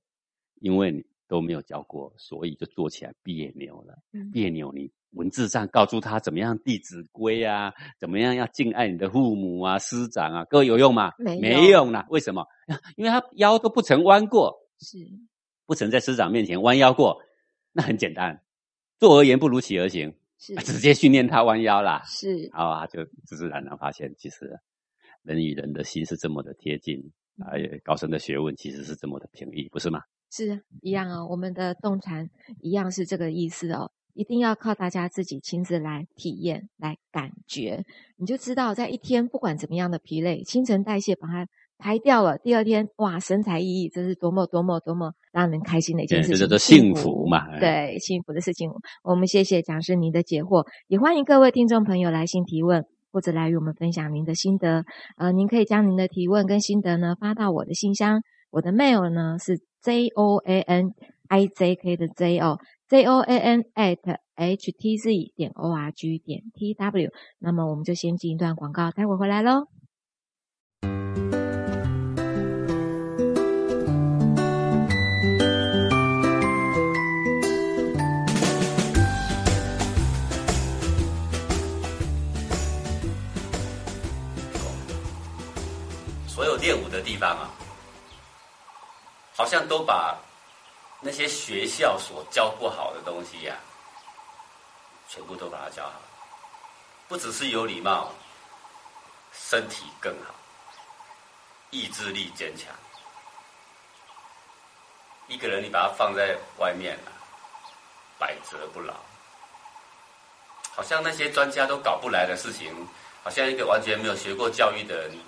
[0.61, 3.97] 因为你都没有教过，所以就做起来别扭了。
[4.31, 4.93] 别扭你。
[5.13, 11.13] 文字上告诉他怎么样《弟子规》啊，怎么样要敬爱你的父母啊、师长啊，各位有用吗？
[11.17, 12.05] 没用啦。
[12.11, 12.45] 为什么？
[12.97, 14.99] 因为他腰都不曾弯过，是
[15.67, 17.21] 不曾在师长面前弯腰过。
[17.73, 18.43] 那很简单，
[18.99, 22.03] 做而言不如起而行，是 直接训练他弯腰啦。
[22.07, 24.59] 是啊，就自自然然发现，其实
[25.23, 26.99] 人与人的心是这么的贴近，
[27.39, 27.51] 啊，
[27.83, 30.01] 高深的学问其实是这么的平易，不是吗？
[30.31, 33.91] 是一样哦，我们的动禅一样是这个意思哦。
[34.15, 37.85] 一定要靠大家自己亲自来体验、来感觉，
[38.17, 41.49] 你就知道，在一天不管怎么样的疲累，新陈代谢把它
[41.85, 47.59] 排掉了，第二天哇，神采奕奕，这是多么多么多么让人开心的一件事情，这叫做幸福嘛？
[47.61, 48.71] 对，幸福的事情。
[49.03, 54.87] 我们谢谢讲师您的解惑，也欢迎各位听众朋友来信提问，或者来与我们分享您的心得。
[55.19, 60.87] 呃，您可以将您的提问跟心得呢发到我的信箱，我的 mail 呢是 j o a n
[61.29, 62.57] i j k 的 j o。
[62.89, 63.99] j o a n at
[64.37, 69.67] h t z 点 o r g 点 t w，那么我们就先进一段广告，待会回来喽。
[87.25, 87.51] 练武的地方啊，
[89.35, 90.17] 好像都把。
[91.07, 93.55] 那些学校所教不好的东西呀，
[95.07, 96.01] 全部都把它教好，
[97.09, 98.11] 不只是有礼貌，
[99.31, 100.33] 身体更好，
[101.69, 102.73] 意志力坚强。
[105.27, 107.13] 一个人你把它放在外面啊，
[108.19, 108.95] 百折不挠。
[110.75, 112.75] 好像那些专家都搞不来的事情，
[113.23, 115.19] 好像一个完全没有学过教育的人，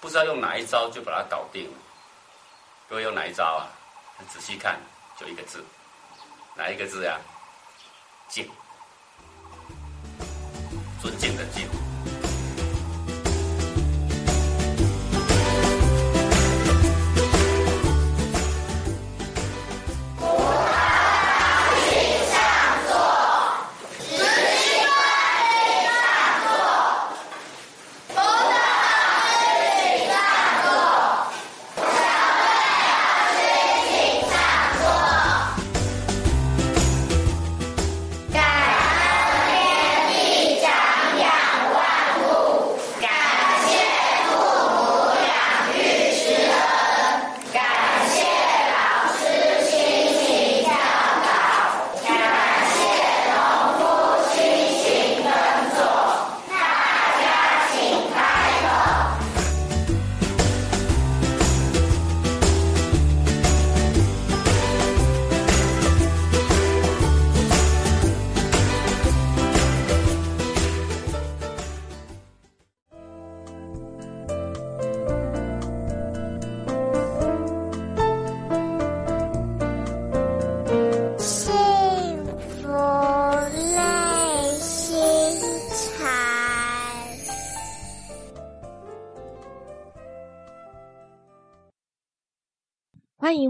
[0.00, 1.76] 不知道用哪一招就把它搞定了。
[2.88, 3.66] 各位用哪一招啊？
[4.28, 4.80] 仔细看，
[5.16, 5.64] 就一个字，
[6.56, 7.18] 哪一个字呀？
[8.28, 8.50] 敬，
[11.00, 11.87] 尊敬的敬。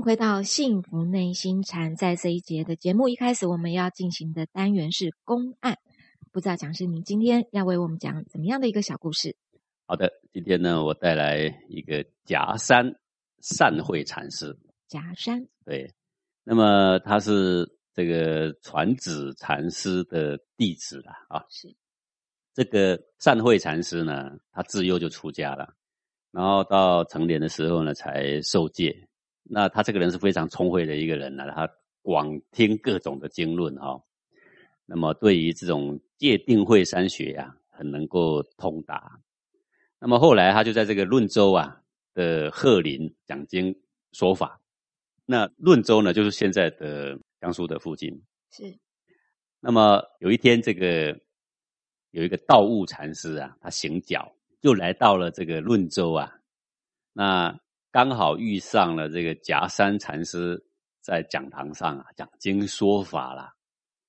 [0.08, 5.76] 回到幸福内心禅，在这一节的节目一开始，我们要进行的单元是公案。
[6.32, 9.36] 不知道讲师，你今天要为我们讲怎么样的一个小故事？
[9.84, 12.90] 好的，今天呢，我带来一个夹山
[13.42, 14.58] 善慧禅师。
[14.86, 15.92] 夹山，对，
[16.42, 21.44] 那么他是这个传子禅师的弟子了啊。
[21.50, 21.76] 是
[22.54, 25.74] 这个善慧禅师呢，他自幼就出家了，
[26.30, 29.06] 然后到成年的时候呢，才受戒。
[29.50, 31.66] 那他这个人是非常聪慧的一个人呢，他
[32.02, 33.98] 广听各种的经论哈，
[34.84, 39.18] 那么对于这种界定慧三学呀，很能够通达。
[39.98, 41.80] 那么后来他就在这个论州啊
[42.12, 43.74] 的鹤林讲经
[44.12, 44.60] 说法。
[45.24, 48.22] 那论州呢，就是现在的江苏的附近。
[48.50, 48.78] 是。
[49.60, 51.18] 那么有一天，这个
[52.10, 54.30] 有一个道悟禅师啊，他行脚
[54.60, 56.38] 就来到了这个论州啊，
[57.12, 57.58] 那。
[57.98, 60.64] 刚好遇上了这个夹山禅师
[61.00, 63.52] 在讲堂上啊讲经说法啦，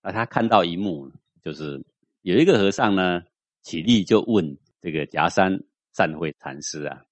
[0.04, 1.84] 那他看到一幕，就是
[2.22, 3.24] 有一个和尚呢
[3.64, 5.60] 起立就问这个夹山
[5.92, 7.04] 善慧禅师啊，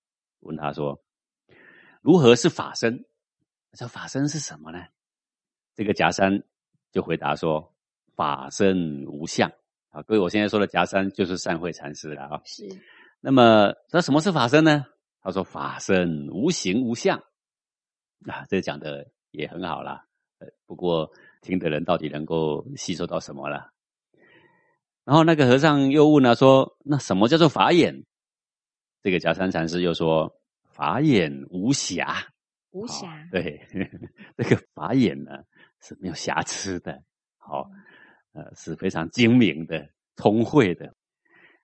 [0.42, 1.02] 问他说
[2.04, 3.04] ：“如何是法身？
[3.72, 4.86] 这法身是什么呢？”
[5.74, 6.44] 这个夹山
[6.92, 7.74] 就回答说
[8.16, 9.52] ：“法身无相。”
[9.90, 12.40] 啊，各位，我现在说的夹山就是善慧禅师了啊。
[12.46, 12.70] 是。
[13.20, 14.86] 那么，那什么是法身呢？
[15.28, 17.22] 他说：“法身无形无相，
[18.28, 20.06] 啊，这讲的也很好啦。
[20.40, 21.12] 呃，不过
[21.42, 23.74] 听的人到底能够吸收到什么了？
[25.04, 28.06] 然后那个和尚又问了说：‘那什么叫做法眼？’
[29.04, 30.34] 这个假山禅师又说
[30.72, 32.26] ：‘法眼无瑕，
[32.72, 33.68] 无瑕。’对，
[34.38, 35.44] 这个法眼呢
[35.82, 37.04] 是没有瑕疵的，
[37.38, 37.70] 好，
[38.32, 40.96] 呃，是非常精明的、聪慧的。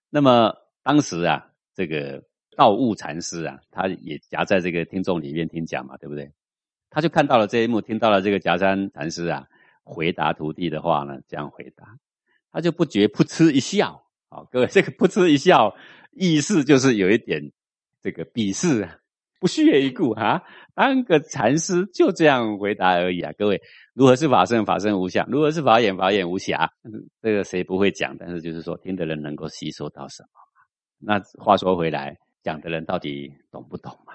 [0.10, 2.22] 那么当时啊，这个。”
[2.56, 6.32] 道悟禅师啊，他也夹在这个听众里面听讲嘛，对不对？
[6.90, 9.46] 他就看到了这一幕，听到了这个夹山禅师啊
[9.84, 11.98] 回答徒弟的话呢，这样回答，
[12.52, 14.04] 他就不觉噗嗤一笑。
[14.30, 15.76] 好，各位， 这个噗嗤一笑，
[16.12, 17.52] 意思就是有一点
[18.02, 18.88] 这个鄙视，
[19.40, 20.42] 不屑一顾啊。
[20.76, 23.32] 当个禅师就这样回答而已啊。
[23.38, 23.62] 各位，
[23.94, 24.66] 如何是法身？
[24.66, 25.28] 法身无相。
[25.30, 25.96] 如何是法眼？
[25.96, 26.72] 法眼无瑕。
[27.22, 28.16] 这个谁不会讲？
[28.18, 30.30] 但是就是说，听的人能够吸收到什么
[30.98, 32.18] 那话说回来。
[32.44, 34.14] 讲的人到底懂不懂嘛？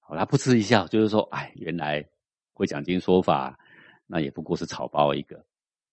[0.00, 2.04] 好，他噗嗤一笑，就是说，哎，原来
[2.52, 3.58] 会讲经说法，
[4.06, 5.44] 那也不过是草包一个。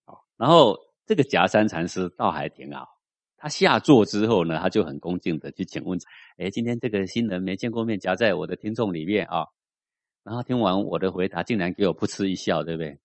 [0.04, 2.88] 好，然后这个夹山禅师倒还挺好，
[3.36, 5.98] 他下座之后呢，他就很恭敬的去请问，
[6.36, 9.46] 哎，今天这个新人没见过面，夹在我的听众里面啊。
[10.22, 12.98] 然后听完我的回答，竟然给我噗嗤一笑，对不对？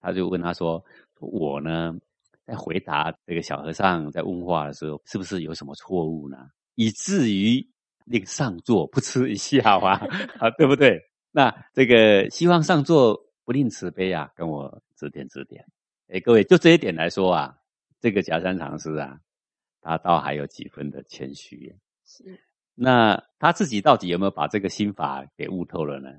[0.00, 0.84] 他就问他说
[1.18, 1.98] ：“我呢，
[2.46, 6.50] 在回答这个小和尚在问话的时候，是不是有什么错误呢？
[6.74, 7.66] 以至于？”
[8.04, 10.00] 令上座不吃一笑啊，
[10.38, 11.00] 啊，对不对？
[11.30, 15.64] 那这个希望上座不吝慈悲啊，跟我指点指点。
[16.08, 17.56] 哎，各位，就这一点来说啊，
[18.00, 19.18] 这个夹山禅师啊，
[19.80, 21.74] 他倒还有几分的谦虚。
[22.06, 22.38] 是，
[22.74, 26.10] 那他自己到底有没有把这个心法给悟透了呢？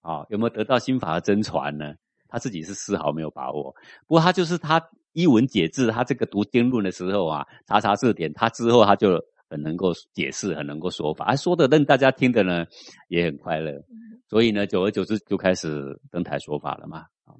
[0.00, 1.94] 啊，有没有得到心法的真传呢？
[2.28, 3.74] 他自己是丝毫没有把握。
[4.06, 12.66] 不过他就是他一文解字，他这个读经论的时候啊，查查字典，他之后他就很能够解释，很能够说法，他说的让大家听的呢
[13.08, 13.82] 也很快乐。
[14.28, 17.06] 所以呢，久而久之就开始登台说法了嘛。
[17.24, 17.34] 啊，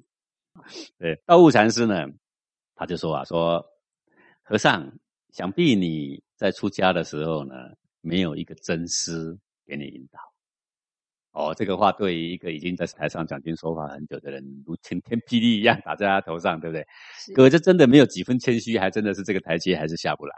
[0.99, 2.07] 对，道悟禅师呢，
[2.75, 3.65] 他就说啊，说
[4.43, 4.91] 和尚，
[5.31, 7.55] 想必你在出家的时候呢，
[8.01, 10.19] 没有一个真师给你引导。
[11.33, 16.87] 哦，这个话对于一个已经在台上讲经说法很久的人，如晴天霹雳一样打在他头上，对不对？
[17.35, 20.35] 各位，这真的没有几分谦虚，还真的是这个台阶还是下不来。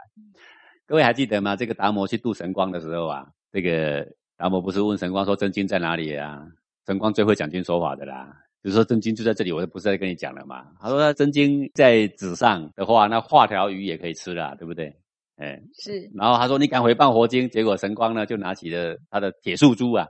[0.91, 1.55] 各位还记得吗？
[1.55, 6.45] 这个达摩去度神光的时候啊，这个达摩不是问神光说真经在哪里啊？
[6.85, 8.27] 神光最会讲经说法的啦，
[8.61, 10.65] 比如说真经就在这里，我就不是在跟你讲了嘛。
[10.81, 14.93] 他说真经在纸上的话，那画条鱼也可以吃了，对不对？
[15.37, 16.11] 哎，是。
[16.13, 20.05] 然后他说你敢回谤佛经，结果神光呢就拿起了他的铁树珠啊。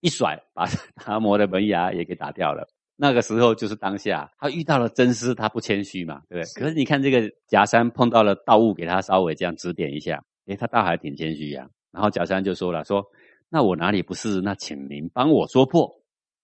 [0.00, 0.66] 一甩，把
[0.96, 2.66] 达摩的门牙也给打掉了。
[2.96, 6.62] 那个时候就是当下，他遇到了真师，他不谦虚嘛，对不对？
[6.62, 11.68] 可是你看这个假山碰到了道悟，给他稍微这样指点一下，诶，他倒还挺谦虚呀。
[11.90, 13.04] 然后假山就说了，说
[13.48, 14.40] 那我哪里不是？
[14.40, 15.92] 那请您帮我说破。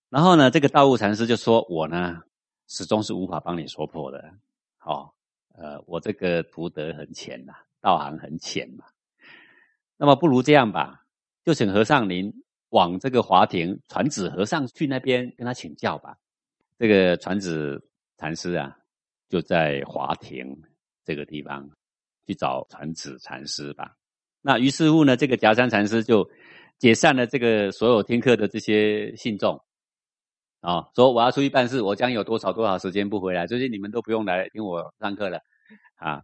[0.09, 2.21] 然后呢，这个道悟禅师就说，我呢
[2.69, 4.33] 始终是无法帮你说破的。
[4.79, 5.15] 好，
[5.55, 8.85] 呃，我这个福德很浅呐，道行很浅嘛。
[9.97, 11.05] 那么不如这样吧，
[11.45, 12.33] 就请和尚您。
[12.71, 16.17] 往这个华亭传旨和尚去那边跟他请教吧。
[16.81, 17.79] 这个传子
[18.17, 18.75] 禅师啊，
[19.29, 20.51] 就在华亭
[21.05, 21.69] 这个地方
[22.27, 23.95] 去找传子禅师吧。
[24.41, 26.27] 那于是乎呢，这个夹山禅师就
[26.79, 29.63] 解散了这个所有听课的这些信众
[30.63, 35.39] 啊，说我要出去办事，我将有多少多少时间不回来，最近你们都不用来听我上课了
[35.97, 36.23] 啊，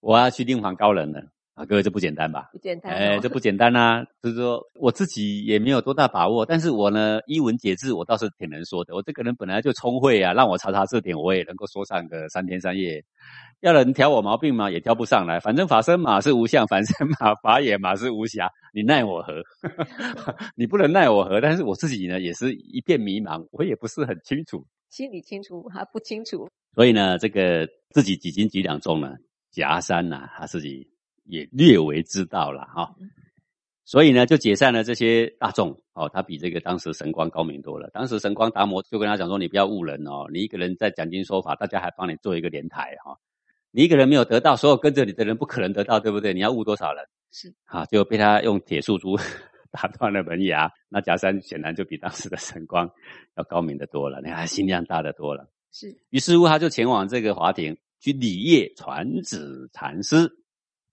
[0.00, 1.22] 我要去另访高人了。
[1.66, 2.48] 各位这不简单吧？
[2.52, 4.04] 不简单，哎，这不简单呐。
[4.22, 8.94] 就是说，我自己也没有多大把握，但是我呢，一文解字，我倒是挺能说的。
[8.94, 13.02] 我这个人本来就聪慧啊，让我查查字典，我也能够说上个三天三夜。
[13.60, 15.38] 要人挑我毛病嘛，也挑不上来。
[15.38, 18.48] 反正法身马是无相，反身马法也马是无暇。
[18.72, 19.34] 你奈我何？
[20.56, 21.40] 你不能奈我何。
[21.40, 24.64] 但是我自己呢，也是一片迷茫，我也不是很清楚。
[24.88, 26.48] 心里清楚还不清楚。
[26.74, 29.14] 所以呢，这个自己几斤几两重呢？
[29.52, 30.89] 夹山呐，他自己。
[31.30, 32.94] 也略为知道了哈，
[33.84, 36.08] 所以呢，就解散了这些大众哦。
[36.12, 37.88] 他比这个当时神光高明多了。
[37.92, 43.16] 当时神光达摩就跟他讲说：“你不要误人哦，你一个人在讲经说法，大家还帮你做一个莲台哈。
[43.70, 46.34] 你一个人没有得到，所有跟着你的人不可能得到，对不对？
[46.34, 47.04] 你要误多少人？
[47.32, 49.16] 是啊，就被他用铁树珠
[49.70, 50.70] 打断了门牙。
[50.88, 52.90] 那假山显然就比当时的神光
[53.36, 55.48] 要高明的多了，你看心量大的多了。
[55.72, 60.28] 是，于是乎他就前往这个华亭去礼谒传子禅师。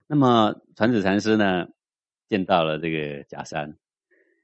[0.08, 1.68] 那么传子禅师呢，
[2.28, 3.78] 见到了这个假山，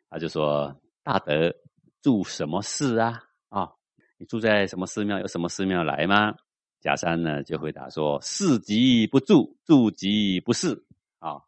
[0.09, 1.55] 他就说：“大德
[2.01, 3.23] 住什么寺啊？
[3.47, 3.71] 啊，
[4.17, 5.19] 你住在什么寺庙？
[5.19, 6.35] 有什么寺庙来吗？”
[6.81, 10.83] 假山呢就回答说：“寺即不住，住即不是。”
[11.19, 11.41] 啊，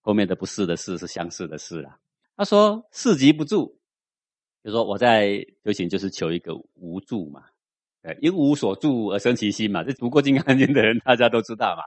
[0.00, 1.98] 后面的“不是”的“是”是相似的“是”啊。
[2.36, 3.80] 他说：“寺即不住，
[4.62, 7.44] 就说我在修行就是求一个无住嘛。”
[8.20, 11.82] 因无所住而生其心嘛，这读过《金刚经》的人大家都知道嘛。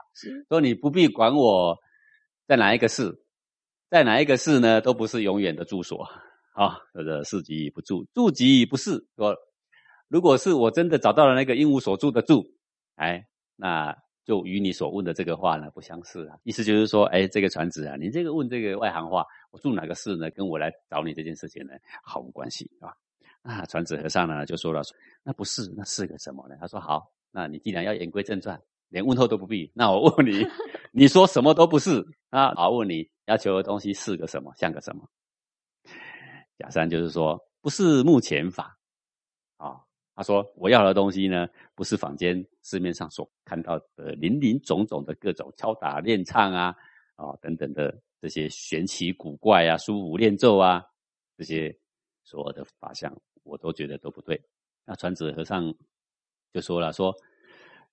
[0.48, 1.76] 说你不必管我
[2.46, 3.22] 在哪一个寺，
[3.88, 6.06] 在哪一个寺呢，都不是永远的住所
[6.54, 6.78] 啊。
[6.92, 9.06] 这个世即不住，住即不是。
[9.16, 9.36] 说
[10.08, 12.44] 如果是我真的找到了那个因无所住的住，
[12.96, 13.24] 哎，
[13.56, 16.36] 那就与你所问的这个话呢不相似啊。
[16.42, 22.92] 意思就是说，哎，这个传子啊，你这个问这个外行话，我住哪个寺呢，跟我来找你这件事情呢毫无关系啊。
[23.42, 24.82] 啊，传子和尚呢就说了，
[25.22, 26.56] 那不是，那是个什么呢？
[26.60, 30.46] 他说好，那你既然要言归正传，连问候都不必，那我问你，
[30.92, 32.54] 你说什么都不是啊？
[32.54, 35.08] 好，问你要求的东西是个什么，像个什么？
[36.56, 38.78] 假山就是说，不是目前法
[39.56, 39.80] 啊。
[40.14, 46.74] 他说我要的东西呢，不是坊间市面上所看到的林林总总的各种敲打练唱啊，
[47.16, 50.84] 啊等等的这些玄奇古怪啊、书舞练奏啊
[51.38, 51.74] 这些
[52.22, 53.14] 所有的法相。
[53.42, 54.38] 我都觉得都不对。
[54.84, 55.74] 那传子和尚
[56.52, 57.14] 就说了：“说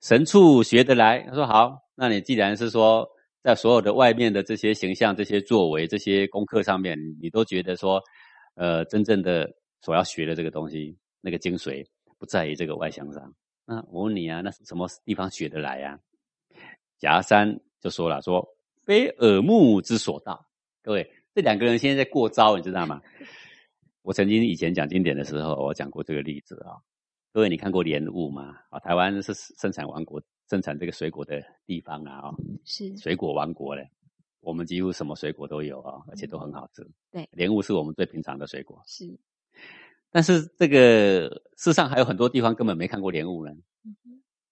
[0.01, 3.07] 神处学得来。”他说：“好，那你既然是说
[3.43, 8.01] 在所有的外面的这些形象、这些作为、这些功课上面，你都觉得说，
[8.55, 9.47] 呃，真正的
[9.81, 11.85] 所要学的这个东西，那个精髓
[12.17, 13.33] 不在于这个外相上。
[13.65, 15.99] 那我问你啊，那什么地方学得来呀？”
[16.97, 18.43] 夹山就说了：“说
[18.85, 20.43] 非耳目之所到。”
[20.81, 23.01] 各位，这两个人现在在过招，你知道吗？
[24.07, 26.79] 我曾经以前讲经典的时候，我讲过这个例子啊。
[27.33, 28.55] 各位，你看过莲雾吗？
[28.69, 32.33] 啊，台湾是生产王国生产这个水果的地方啊，哦，
[32.63, 33.85] 是水果王国嘞。
[34.39, 36.89] 我们几乎什么水果都有啊，而且都很好吃。
[37.11, 38.81] 对，莲雾是我们最平常的水果。
[38.87, 39.13] 是，
[40.09, 43.51] 但是这个世上还有很多地方根本没看过莲雾呢。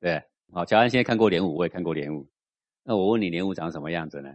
[0.01, 2.27] 对，好，乔安现在看过莲雾，我也看过莲雾。
[2.83, 4.33] 那我问你，莲雾长什么样子呢？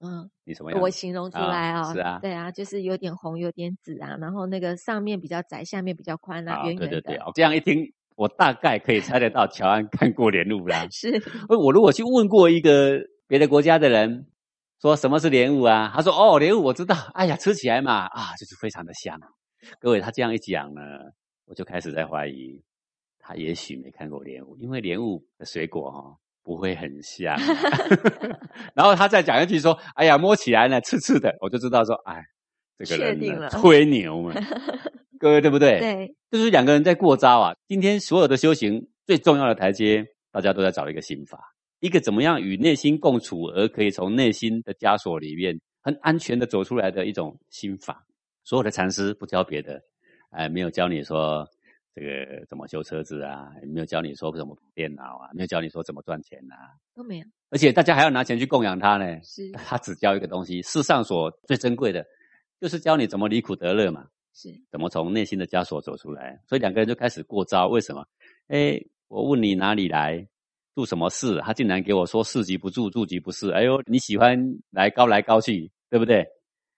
[0.00, 0.80] 嗯，你什么样？
[0.80, 6.88] 我形容出来啊，是啊，对啊，就是有点红，有点紫啊，然后那个上面比较窄，下面比较宽啊，圆圆的。
[6.88, 10.86] 对对对，这样一听，我大概可以猜得到乔安看过莲雾啦。
[10.92, 14.26] 是，我如果去问过一个别的国家的人。
[14.82, 15.90] 说什么是莲雾啊？
[15.94, 16.94] 他说：“哦，莲雾我知道。
[17.14, 19.18] 哎呀，吃起来嘛，啊，就是非常的香。
[19.80, 20.82] 各位，他这样一讲呢，
[21.46, 22.60] 我就开始在怀疑，
[23.18, 27.36] 他也许没看过莲雾，因为莲雾的水果哈不会很像。
[28.76, 32.22] 然后他再讲一句说：，哎呀，摸起来呢，刺刺的，我就知道说，哎，
[32.84, 34.32] 这个人吹牛嘛。
[35.18, 35.80] 各位对不对？
[35.80, 37.54] 对，就是两个人在过招啊。
[37.66, 41.40] 今天所有的修行最重要的台阶，大家都在找一个心法。”
[41.80, 48.06] 一个怎么样与内心共处，而可以从内心的枷锁里面很安全的走出来的一种心法。
[48.42, 49.78] 所有的禅师不教别的，
[50.30, 51.46] 哎，没有教你说
[51.94, 57.24] 这个怎么修车子啊，也没有教你说怎么电脑啊，没有教你说怎么赚钱啊，都没有。
[57.50, 59.20] 而且大家还要拿钱去供养他呢。
[59.22, 62.04] 是，他只教一个东西，世上所最珍贵的，
[62.60, 64.06] 就是教你怎么离苦得乐嘛。
[64.32, 66.40] 是，怎么从内心的枷锁走出来？
[66.48, 67.68] 所以两个人就开始过招。
[67.68, 68.04] 为什么？
[68.48, 70.26] 哎，我问你哪里来？
[70.74, 71.40] 住什么事？
[71.42, 73.50] 他竟然给我说市级不住，住级不是。
[73.50, 74.36] 哎呦，你喜欢
[74.70, 76.26] 来高来高去，对不对？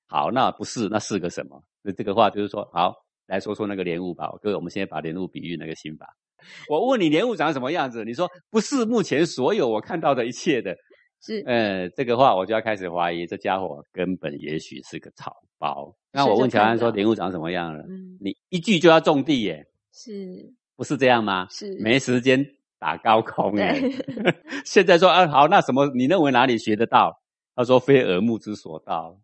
[0.07, 1.63] 好，那不是，那是个什么？
[1.81, 2.95] 那这个话就是说，好，
[3.27, 4.31] 来说说那个莲雾吧。
[4.41, 6.07] 各位，我们现在把莲雾比喻那个心法。
[6.69, 8.05] 我问你，莲雾长什么样子？
[8.05, 10.77] 你说不是目前所有我看到的一切的，
[11.21, 15.95] 是，呃，这个话我就要开始怀疑，这家伙根本也许是个草包。
[16.13, 17.85] 那我问乔安说，莲雾长什么样了？
[18.21, 19.67] 你一句就要种地耶？
[19.93, 21.47] 是，不是这样吗？
[21.51, 22.47] 是，没时间。
[22.79, 23.75] 打高空耶！
[24.67, 25.91] 现在说啊，好，那什么？
[25.95, 27.19] 你认为哪里学得到？
[27.55, 29.19] 他说：“非耳目之所到。”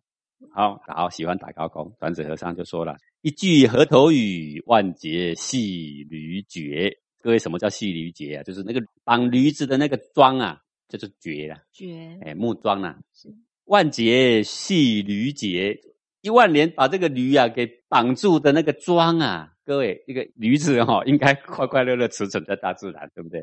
[0.51, 1.91] 好，好，喜欢打高空。
[1.99, 6.91] 转子和尚就说了一句河头语：“万劫系驴绝。”
[7.21, 8.43] 各位，什么叫系驴绝啊？
[8.43, 11.57] 就是那个绑驴子的那个桩啊，就是绝了。
[11.71, 12.97] 绝哎，木桩啊。
[13.13, 13.29] 是
[13.65, 15.79] 万劫系驴绝，
[16.21, 19.49] 一万年把这个驴啊给绑住的那个桩啊。
[19.65, 23.41] 各位，一个驴子哈，应该快快乐乐驰骋在大自然，对不对？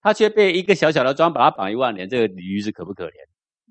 [0.00, 3.12] 它却被一个小小的桩把它绑一万年，这个驴子可不可怜？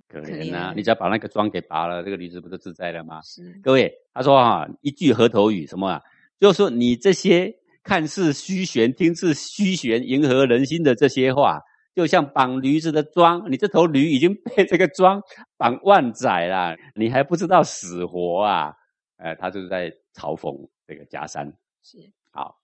[0.08, 0.74] 可怜呐！
[0.76, 3.22] 你只要把那个桩给拔了，这个驴子不就自在了吗？
[3.24, 3.60] 是。
[3.64, 6.01] 各位，他说啊，一句河头语什么啊？
[6.39, 7.53] 就是说你这些
[7.84, 11.60] 看似虚玄、听似虚玄、迎合人心的这些话，
[11.95, 15.22] 就像绑驴子的桩，你这头驴已经被这个桩
[15.58, 18.74] 绑万载了，你还不知道死活啊？
[19.18, 21.51] 哎，他就是在嘲讽这个假山。
[21.84, 21.97] 是
[22.32, 22.58] 好，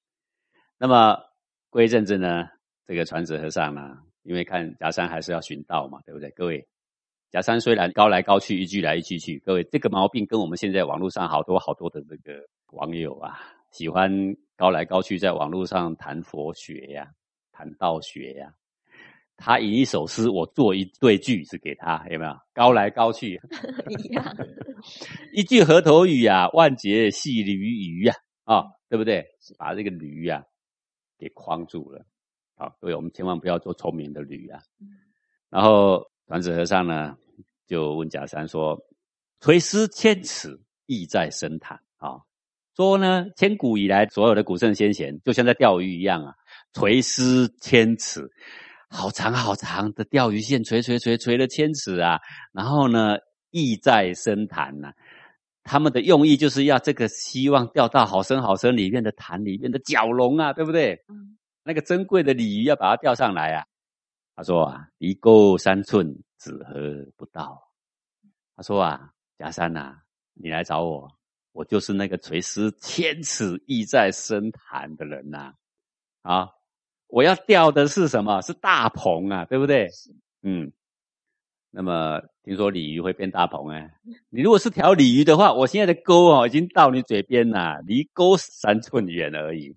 [0.77, 1.17] 那么
[1.69, 2.47] 过一阵子呢，
[2.85, 6.29] 这个传子和尚呢，因为看夹山还是要寻道嘛，对不对？
[6.31, 6.67] 各位，
[7.31, 13.39] 夹山虽然高来高去，一句来一句去，各位这个毛病跟我们现在网络上好多好多的这个网友啊，
[13.71, 14.11] 喜欢
[14.57, 17.09] 高来高去，在网络上谈佛学呀，
[17.51, 18.53] 谈道学呀。
[19.37, 22.37] 他以一首诗，我做一对句子给他，有没有？
[22.53, 23.41] 高来高去
[23.87, 24.35] 一样，
[25.33, 28.13] 一句河头语啊，万劫系驴鱼呀，
[28.43, 28.65] 啊。
[28.91, 29.25] 对不对？
[29.57, 30.43] 把这个驴呀
[31.17, 32.05] 给框住了。
[32.57, 34.59] 好，各位，我们千万不要做聪明的驴啊。
[35.49, 37.13] 然后传子和尚呢
[37.67, 38.79] 就问假山说
[39.41, 42.21] ：“垂丝千尺，意在深潭。”啊，
[42.73, 46.33] 说呢，千古以来所有的古圣先贤，就像在钓鱼一样啊，
[46.71, 48.31] 垂丝千尺，
[48.89, 52.17] 好长好长的钓鱼线，垂垂垂垂了千尺啊。
[52.53, 53.17] 然后呢，
[53.49, 54.93] 意在深潭呐。
[55.63, 60.93] 他们的用意就是要这个希望钓到好深好深里面的潭里面的蛟龙啊，对不对？
[61.09, 63.65] 嗯，那个珍贵的鲤鱼要把它钓上来啊。
[64.35, 67.61] 他说啊，离钩三寸，只何不到？
[68.55, 69.95] 他说啊，假山呐，
[70.33, 71.09] 你来找我，
[71.51, 75.53] 我就是那个垂丝千尺意在深潭的人呐。
[76.21, 76.49] 啊，
[77.07, 78.41] 我要钓的是什么？
[78.41, 79.89] 是大鹏啊，对不对？
[80.43, 80.71] 嗯。
[81.73, 83.89] 那么听说鲤鱼会变大鹏哎，
[84.29, 89.73] 你如果是条鲤鱼的话，我现在的钩哦已经到你嘴边了，离钩三寸远而已，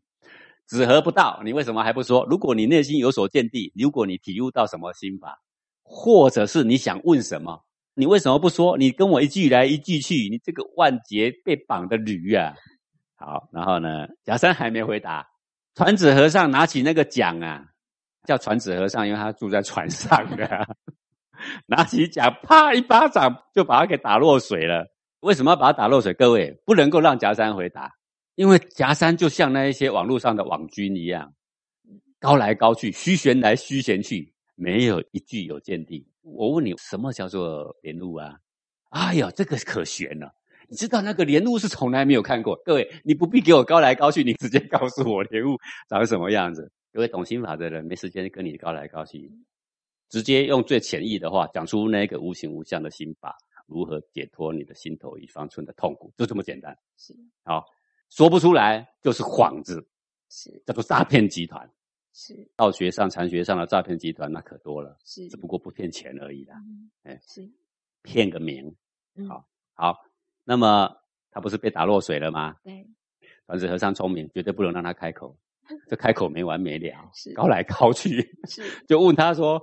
[0.66, 2.24] 纸盒不到，你为什么还不说？
[2.26, 5.38] 如果你内心有所见地，如果你体悟到什么心法，
[5.82, 8.76] 或者是你想问什么，你为什么不说？
[8.78, 12.54] 你跟我一句来一句去，你这个万劫被绑的驴啊！
[13.16, 15.26] 好，然后呢，假山还没回答，
[15.74, 17.64] 传子和尚拿起那个桨啊，
[18.26, 20.66] 叫传子和尚，因为他住在船上的。
[21.66, 24.86] 拿起桨，啪一巴掌就把他给打落水了。
[25.20, 26.14] 为什么要把他打落水？
[26.14, 27.90] 各位不能够让夹山回答，
[28.34, 31.32] 因为夹山就像那一些网络上的网军一样，
[32.18, 36.06] 高来高去，虚旋来虚旋去，没有一句有见地。
[36.22, 38.38] 我问你，什么叫做莲雾啊？
[38.90, 40.34] 哎呀，这个可悬了。
[40.68, 42.56] 你知道那个莲雾是从来没有看过。
[42.64, 45.56] 各位，你不必给我高来高去，你直接告诉我莲雾
[45.88, 46.72] 长什么样子。
[46.92, 49.30] 各位懂心法的人，没时间跟你高来高去，
[50.08, 56.76] 直接用最浅易的话讲出那个无形无相的心法，如何解脱你的心头一方寸的痛苦，就这么简单。
[56.96, 57.12] 是，
[57.44, 57.64] 好，
[58.14, 59.84] 说不出来就是幌子，
[60.30, 61.68] 是叫做诈骗集团。
[62.12, 64.96] 是道学上、禅学上的诈骗集团，那可多了。
[65.04, 66.54] 是，只不过不骗钱而已啦。
[67.02, 67.50] 哎，是
[68.02, 68.72] 骗个名。
[69.28, 69.98] 好，好，
[70.44, 70.96] 那么
[71.32, 72.54] 他不是被打落水了吗？
[72.62, 72.86] 对，
[73.46, 75.36] 传子和尚聪明，绝对不能让他开口。
[75.90, 79.60] 这开口没完没了，是高来高去，是 就问他说：“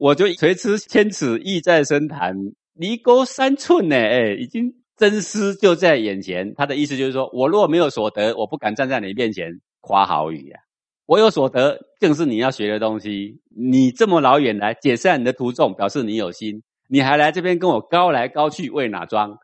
[0.00, 2.34] 我就垂痴千尺，意在深潭，
[2.72, 6.54] 离沟三寸呢。”哎，已经真丝就在眼前。
[6.54, 10.58] 他的意思就是说，我若没有所得，我不敢站在你面前夸好语呀。
[11.06, 13.40] 我有所得，正是你要学的东西。
[13.56, 16.62] 你这么老远来解散你的徒众，表示你有心。
[16.88, 19.36] 你还来这边跟我高来高去，为哪桩？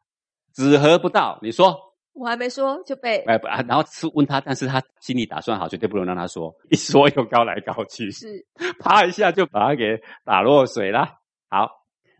[0.55, 1.77] 纸合不到，你说？
[2.15, 6.55] 我还没说就被哎不啊，然后是问他，但是他心里打算好，绝对不能让他说。
[6.69, 8.45] 一说又高来高去，是
[8.79, 11.09] 啪一下就把他给打落水了。
[11.49, 11.71] 好，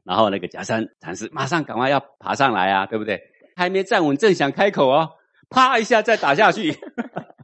[0.05, 3.23] 然后那个假山禅师马上赶快要爬上来啊，对不对？
[3.55, 5.11] 还没站稳，正想开口哦，
[5.51, 6.75] 啪一下再打下去。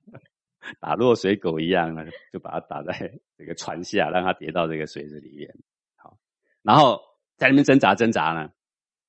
[0.80, 5.54] 打落水狗一样呢，就把它打在这个船下，让它跌到这个水子里面。
[5.96, 6.18] 好，
[6.62, 7.00] 然后
[7.36, 8.50] 在里面挣扎挣扎呢，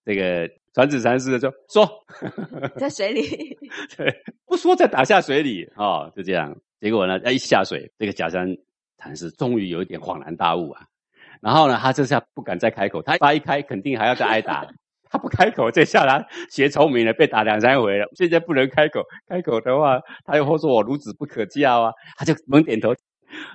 [0.06, 2.06] 这个船子禅师就说
[2.78, 3.58] ：“在水里，
[3.98, 6.56] 对，不说再打下水里哦，就这样。
[6.80, 8.58] 结果呢，一下水，这个假山
[8.98, 10.88] 禅师终于有一点恍然大悟啊。
[11.42, 14.66] 然后呢，他这下不敢再开口，他发一开，肯定还要再挨打。
[15.12, 18.08] ”他不开口，这下他学聪明了，被打两三回了。
[18.16, 22.94] 现在不能开口，开口的话，他又说我孺子不可教啊，他就猛点头。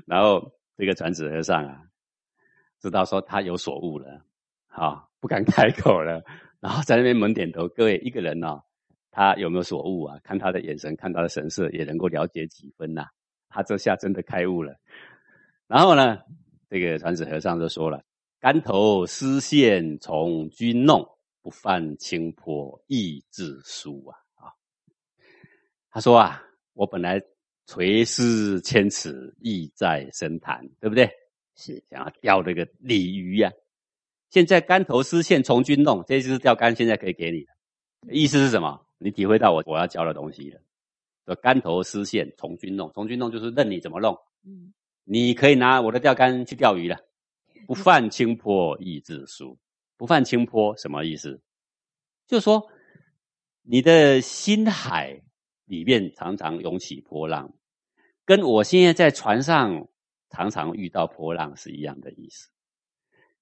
[0.05, 1.79] 然后这个传子和尚啊，
[2.81, 4.23] 知道说他有所悟了，
[4.67, 6.25] 好不敢开口了，
[6.59, 7.69] 然后在那边猛点头。
[7.69, 8.59] 各位一个人呢，
[9.13, 10.19] 他有没有所悟啊？
[10.25, 13.07] 看他的眼神，看他的神色，也能够了解几分呐。
[13.49, 14.75] 他这下真的开悟了。
[15.69, 16.19] 然后呢，
[16.75, 18.03] 这个传子和尚就说了
[18.43, 21.09] ：“竿头丝线从君弄。”
[21.41, 24.17] 不犯清波意志疏啊！
[24.37, 24.49] 啊，
[25.91, 27.23] 他说啊，我本来
[27.67, 31.07] 垂丝千尺，意在深潭，对不对？
[31.55, 33.53] 是想要钓这个鲤鱼呀。
[34.31, 37.45] 现在竿头丝线从军弄，这就是钓竿，现在可以给你
[38.11, 38.81] 意思是什么？
[38.97, 40.59] 你体会到我我要教的东西了。
[41.27, 44.17] 说竿头丝线从军弄，从军弄就是任你怎么弄。
[44.47, 44.73] 嗯，
[45.05, 46.99] 你可以拿我的钓竿去钓鱼了。
[47.67, 49.59] 不犯清波意志疏。
[49.97, 51.41] 不犯清波什么意思？
[52.27, 52.67] 就说
[53.63, 55.23] 你的心海
[55.67, 57.55] 里面常常涌起波浪，
[58.25, 59.89] 跟我现在在船上
[60.31, 62.49] 常常遇到波浪是一样的意思。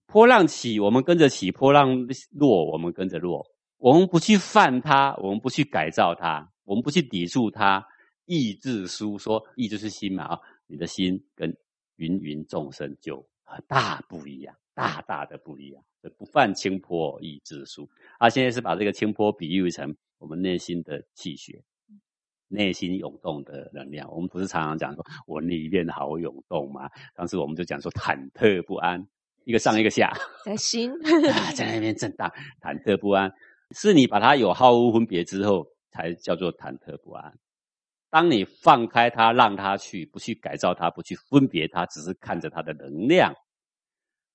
[0.07, 3.47] 波浪起，我们跟着起；波浪落，我们跟着落。
[3.79, 7.85] 我们不去犯它，我们不去改造它，我们不去抵触它。
[8.27, 10.41] 意志疏，说意就是心嘛啊，
[10.73, 11.55] 你的心跟
[11.97, 13.29] 芸芸众生就
[13.69, 14.57] 大不一样。
[14.75, 15.85] 大大的不一样，
[16.17, 17.87] 不犯清波易自疏。
[18.19, 21.63] 他现在是把这个清波比喻成我们内心的气血，
[22.49, 24.11] 内心涌动的能量。
[24.11, 26.89] 我们不是常常讲说，我里面好涌动吗？
[27.15, 29.07] 当时我们就讲说忐忑不安，
[29.45, 30.11] 一个上一个下，
[30.43, 30.91] 在心
[31.55, 33.31] 在那边震荡，忐忑不安。
[33.73, 37.39] 是你把它有好恶分别之后，才叫做忐忑不安。
[38.13, 43.35] 当你放开它，让它去，不去改造它，不去分别它，只是看着它的能量。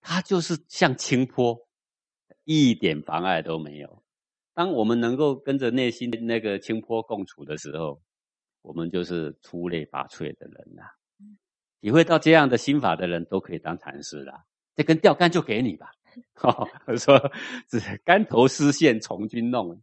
[0.01, 1.55] 它就是像清波，
[2.43, 4.01] 一点妨碍都没有。
[4.55, 8.01] 当我们能够跟着内心的那个清波共处的时候，
[8.63, 10.82] 我们就是出类拔萃的人呐。
[11.80, 14.43] 体会到这样的心法的人都可以当禅师啦。
[14.75, 15.91] 这根钓竿就给你吧。
[16.88, 17.32] 我说，
[17.69, 19.80] 这竿头丝线从军弄，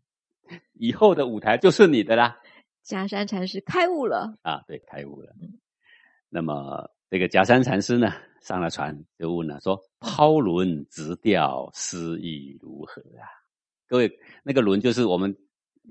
[0.73, 2.41] 以后的舞台就是你的啦。
[2.85, 5.35] 假山禅师开悟了啊，对，开悟了。
[6.29, 8.13] 那么这个假山禅师呢？
[8.43, 13.25] 上了船就问了，说抛轮直钓，诗意如何啊？
[13.89, 15.35] 各位，那个轮就是我们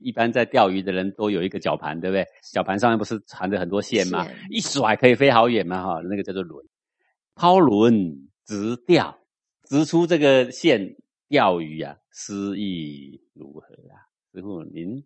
[0.01, 2.23] 一般在钓鱼的人都有一个绞盘，对不对？
[2.43, 4.27] 绞盘上面不是缠着很多线吗？
[4.51, 6.63] 一甩可以飞好远嘛，哈，那个叫做轮。
[7.33, 9.17] 抛轮直钓，
[9.63, 10.95] 直出这个线
[11.27, 13.97] 钓鱼啊，诗意如何啊？
[14.31, 15.03] 师傅您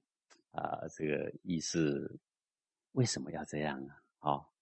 [0.57, 2.19] 啊，这个意思
[2.91, 3.95] 为什么要这样啊？
[4.19, 4.53] 好。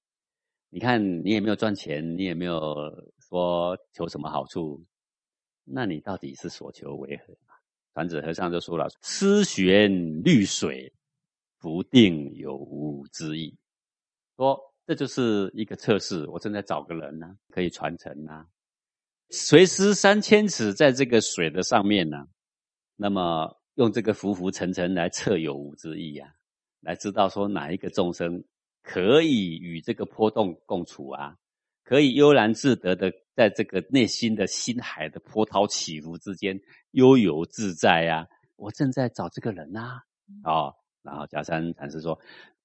[0.69, 4.83] 你看，你也没有赚钱，你也没有说求什么好处，
[5.63, 7.33] 那你到底是所求为何？
[7.93, 9.89] 传子和尚就说了：“思玄
[10.21, 10.91] 绿水，
[11.59, 13.57] 不定有无之意。”
[14.35, 18.45] 说这就是一个测试，我正在找个人呢，可以传承啊。
[19.29, 22.27] 垂丝三千尺在这个水的上面呢，
[22.97, 26.29] 那么用这个浮浮沉沉来测有无之意啊，
[26.81, 28.43] 来知道说哪一个众生
[28.83, 31.35] 可以与这个波动共处啊，
[31.83, 36.59] 可以悠然自得的在这个内心的心海的波涛起伏之间
[36.91, 38.27] 悠游自在啊。
[38.55, 39.99] 我正在找这个人呐，
[40.43, 40.73] 哦，
[41.03, 42.17] 然后假山禅师说：“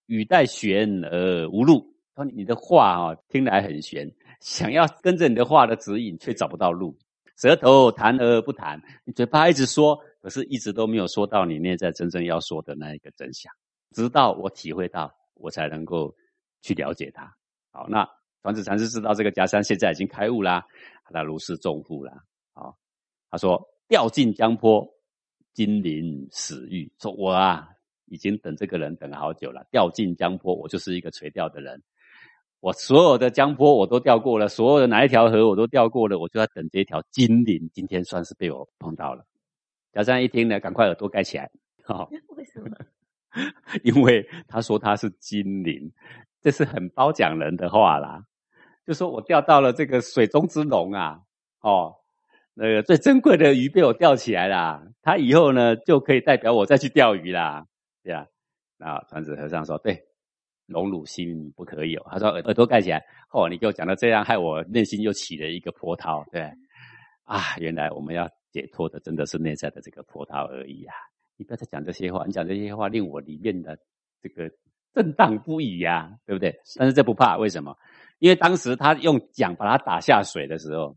[0.07, 4.09] 语带玄而无路。”说你的话啊，听来很玄，
[4.41, 6.97] 想要跟着你的话的指引，却找不到路。
[7.37, 13.53] 舌头谈而不谈，你嘴巴一直说，可是一直都没有说到你内在真正要说的那一个真相。
[13.93, 16.15] 直到我体会到，我才能够
[16.63, 17.35] 去了解他。
[17.73, 18.09] 好，那
[18.43, 20.65] 传子禅师知道这个假山现在已经开悟啦，
[21.13, 22.13] 他如释重负了。
[22.53, 22.77] 好，
[23.31, 24.89] 他说掉进江坡。
[25.53, 27.69] 金鳞死玉说：“我啊，
[28.07, 29.67] 已经等这个人等了好久了。
[29.73, 31.83] 掉进江坡，我就是一个垂钓的人。
[32.61, 37.69] 我所有的江坡我都钓过了，所有的哪一条河我都钓过了，我就在等这一条金鳞。
[37.75, 39.25] 今天算是被我碰到了。”
[39.95, 41.51] 小三一听呢，赶快耳朵盖起来。
[41.85, 42.71] 好， 为什么？
[43.85, 45.91] 因为他说他是精灵，
[46.41, 48.23] 这是很褒奖人的话啦。
[48.87, 51.21] 就说我钓到了这个水中之龙啊，
[51.61, 51.97] 哦。
[52.53, 57.65] 那个最珍贵的鱼被我钓起来啦，他以后呢就可以代表我再去钓鱼啦，
[58.03, 58.27] 对啊。
[58.77, 60.03] 那传子和尚说：“对，
[60.67, 66.43] 荣辱心不可有。”他说：“耳朵盖起来。”哦，你给我讲到这样，害我内心又起了一个波涛，对
[67.25, 70.95] 啊，原来我们要解脱的真的是内在的这个波涛而已啊！
[71.37, 73.79] 你不要再讲这些话，你讲这些话令我里面的
[74.23, 74.51] 这个
[74.95, 76.55] 震荡不已呀，对不对？
[76.77, 77.77] 但是这不怕，为什么？
[78.19, 80.97] 因为当时他用桨把他打下水的时候。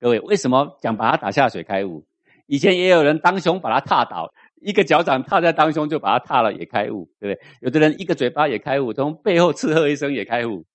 [0.00, 2.04] 各位，为什么桨把他打下水开悟？
[2.46, 7.46] 以前也有人当胸把他踏倒，一个脚掌踏在当胸就把他踏了也开悟，对不对？
[7.60, 10.66] 有的人一个嘴巴也开悟，从背后斥喝一声也开悟，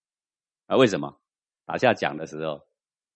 [0.65, 0.77] 啊？
[0.77, 1.19] 为什么？
[1.65, 2.59] 打下桨的时候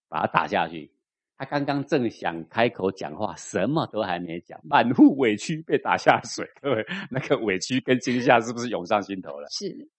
[0.07, 0.91] 把他打下去，
[1.38, 9.47] 他刚刚正想开口讲话，什么都还没讲，满腹委屈被打下水，各位那个委屈跟惊吓是不是涌上心头了？
[9.49, 9.89] 是。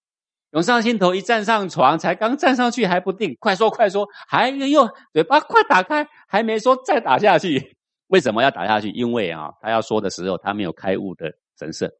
[0.52, 7.76] 涌上心头，一站上床，才刚站上去还不定，快说快说，还又嘴巴快打开，还没说再打下去。
[8.06, 8.88] 为什么要打下去？
[8.90, 11.92] 因为啊，他要说的时候，他没有开悟的神色。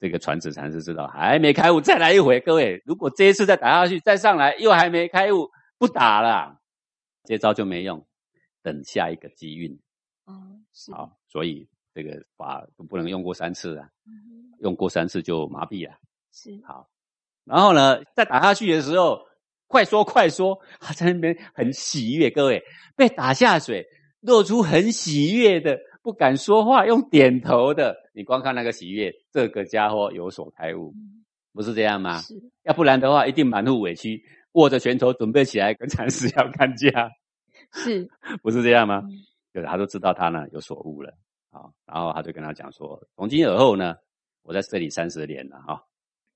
[0.00, 2.40] 这个传子禅师知道，还没开悟，再来一回。
[2.40, 6.56] 各位，如果这一次再打下去，再上来又还没开悟，不打了，
[7.24, 8.02] 这招就没用。
[8.64, 9.70] 等下一个机运。
[10.24, 10.90] 哦，是。
[10.90, 13.88] 好，所以这个法不能用过三次啊，
[14.60, 15.94] 用过三次就麻痹了。
[16.32, 16.58] 是。
[16.66, 16.88] 好。
[17.44, 19.20] 然后呢，在打下去的时候，
[19.66, 22.30] 快说快说，他在那边很喜悦。
[22.30, 22.64] 各位
[22.96, 23.86] 被打下水，
[24.20, 27.94] 露出很喜悦的，不敢说话，用点头的。
[28.14, 30.94] 你光看那个喜悦，这个家伙有所开悟，
[31.52, 32.18] 不是这样吗？
[32.22, 32.34] 是。
[32.62, 37.10] 要不然的话，一定满腹委屈，握着拳头准备起来跟禅师要干架。
[37.74, 38.08] 是。
[38.42, 39.02] 不是这样吗？
[39.52, 41.12] 对，他都知道他呢有所悟了
[41.50, 41.70] 啊。
[41.86, 43.94] 然后他就跟他讲说：从今而后呢，
[44.42, 45.82] 我在这里三十年了啊。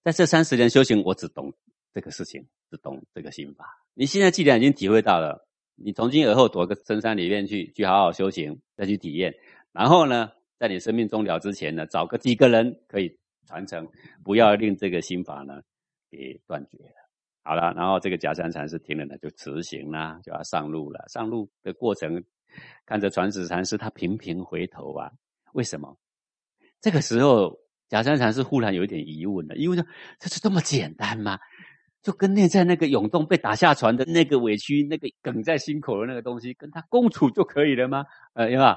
[0.05, 1.53] 在这三十年修行，我只懂
[1.93, 3.67] 这个事情，只懂这个心法。
[3.95, 9.35] 你现在既然已经体会到了，你从今而后躲个深山里面去，去好好修行，再去体验。
[9.73, 13.89] 然后呢，在你生命终了之前呢，找个几个人可以传承，
[14.25, 15.61] 不要令这个心法呢
[16.11, 16.98] 给断绝了。
[17.49, 21.03] 好了，然后这个假山禅师听了呢，就辞行啦，就要上路了。
[21.09, 22.23] 上路的过程，
[22.85, 25.11] 看着传子禅师，他频频回头啊，
[25.55, 25.97] 为什么？
[26.81, 27.59] 这个时候。
[27.89, 29.83] 假山禅师忽然有一点疑问了，因为说
[30.19, 31.39] 这是这么简单吗？
[32.03, 38.05] 就跟内在那个涌动被打下船的那个委屈、那个梗在心口的那个东西，跟他共处就可以了吗？
[38.35, 38.77] 呃，对吧？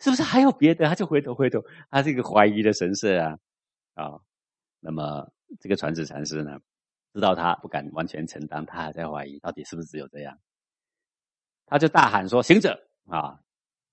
[0.00, 0.88] 是不是还有别的？
[0.88, 3.38] 他就回头回头，他这个怀疑的神色啊
[3.94, 4.18] 啊。
[4.80, 6.58] 那么这个传子禅师呢，
[7.18, 10.38] 知道他不敢完全承担，他还在怀疑到底是不是只有这样，
[11.66, 13.40] 他就大喊说：“行者啊，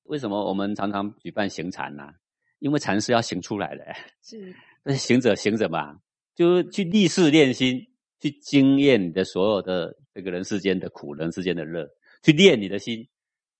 [0.03, 2.13] 为什么我们常常举办行禅呢？”
[2.59, 3.85] 因为禅是要行出来的，
[4.23, 4.55] 是。
[4.83, 5.99] 那行者行者嘛，
[6.33, 7.87] 就去立誓练心，
[8.19, 11.87] 去经验你的所有的这个人世间的苦，人世间的乐，
[12.23, 13.07] 去练你的心，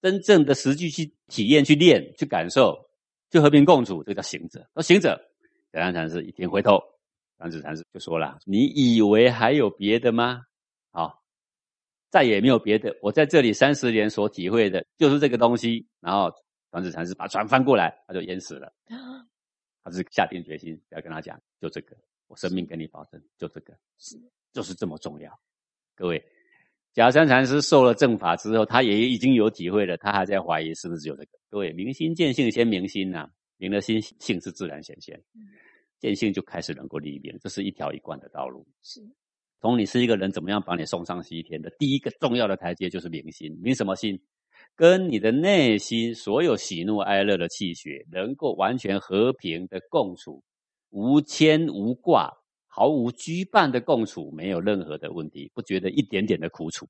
[0.02, 2.90] 真正的实际去体验、去练、去感受、
[3.32, 4.68] 去和平共处，这个叫行者。
[4.74, 5.20] 说行者，
[5.74, 6.80] 小安禅师一听回头，
[7.38, 10.44] 传子禅师就说了：“你以为还有别的吗？
[10.92, 11.24] 好，
[12.10, 12.96] 再也没有别的。
[13.02, 16.32] 我在这里三十年所体会的，就是这个东西。”然后。
[16.72, 18.70] 传子禅师把船翻过来，他就淹死了。
[19.82, 21.96] 他是下定决心要跟他讲，就这个，
[22.28, 24.18] 我生命跟你保证，就这个，是
[24.52, 25.32] 就是这么重要。
[25.96, 26.22] 各位，
[26.92, 31.30] 假山禅师受了正法之后，他也已经有体会了，他还在怀疑是不是只有这个。
[31.50, 35.18] 各位，明心见性先明心呐，明了心，性是自然显现，
[36.00, 38.66] 见性就开始能够立命，这是一条一贯的道路。
[38.82, 39.02] 是，
[39.62, 44.20] 从你是一个人怎么样把你送上西天的第一个重要的台阶就是明心，明什么心？
[44.76, 50.44] 跟你的内心所有喜怒哀乐的气血，能够完全和平的共处，
[50.90, 52.32] 无牵无挂，
[52.68, 56.88] 毫无羁绊的共处，没有任何的问题，不觉得一点点的苦楚，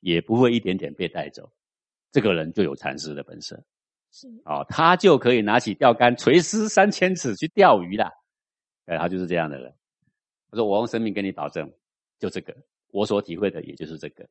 [0.00, 1.50] 也不会一点点被带走。
[2.10, 3.62] 这个人就有禅师的本色，是
[4.44, 8.10] 哦，他就可以拿起钓竿，垂丝三千尺去钓鱼了。
[8.86, 9.72] 哎，他就是这样的人。
[10.50, 11.70] 他说，我用生命跟你保证，
[12.18, 12.56] 就这个，
[12.90, 14.26] 我所体会的也就是这个。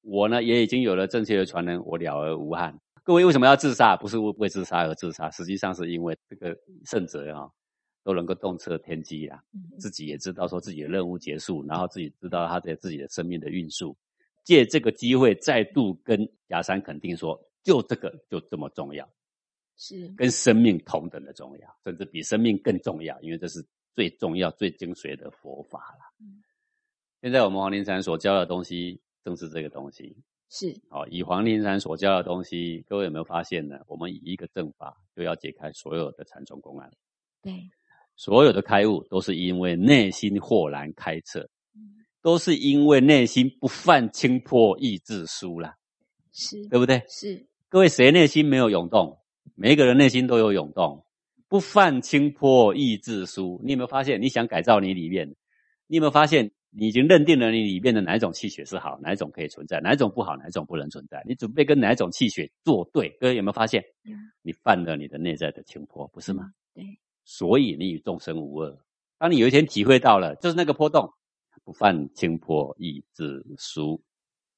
[0.00, 2.74] 我呢，也已经有了正确的传人，我了而无憾。
[3.02, 3.96] 各位为什么要自杀？
[3.96, 6.56] 不是为自杀而自杀，实际上是因为这个
[6.86, 7.46] 圣者啊，
[8.02, 9.38] 都能够洞彻天机啊，
[9.78, 13.94] 自己也知道说自己的任务结束，然后自己知道他在自己的生命的运数。
[14.44, 19.08] 借这个机会，再度跟亚山肯定说，就这个就这么重要，
[19.76, 26.26] 是跟生命同等的重要，甚至比生命更重要，因为这是最重要、最精髓的佛法了。
[27.22, 30.16] 现在我们黄庭禅所教的东西，正是这个东西。
[30.48, 33.78] 是好，以黄庭禅所教的东西，各位有没有发现呢？
[33.86, 36.90] 我们以一个正法，就要解开所有的禅宗公案。
[37.42, 37.70] 对，
[38.16, 41.48] 所有的开悟，都是因为内心豁然开彻。
[42.22, 45.74] 都是因为内心不犯轻破意志疏啦，
[46.32, 47.02] 是对不对？
[47.08, 49.20] 是各位谁内心没有涌动？
[49.54, 51.06] 每一个人内心都有涌动，
[51.46, 53.60] 不犯轻破意志疏。
[53.62, 54.20] 你有没有发现？
[54.20, 55.36] 你想改造你里面，
[55.86, 56.50] 你有没有发现？
[56.70, 61.22] 你已经认定了你里面的哪一种气血是好，哪一种可以存在，哪一种不好，哪一种不能存在？
[61.28, 63.08] 你准备跟哪一种气血作对？
[63.20, 63.84] 各位有没有发现？
[64.42, 66.50] 你犯了你的内在的轻破，不是吗？
[66.74, 66.84] 对。
[67.24, 68.76] 所以你与众生无二。
[69.16, 71.08] 当你有一天体会到了，就是那个波动。
[71.62, 74.02] 不犯轻破意志书。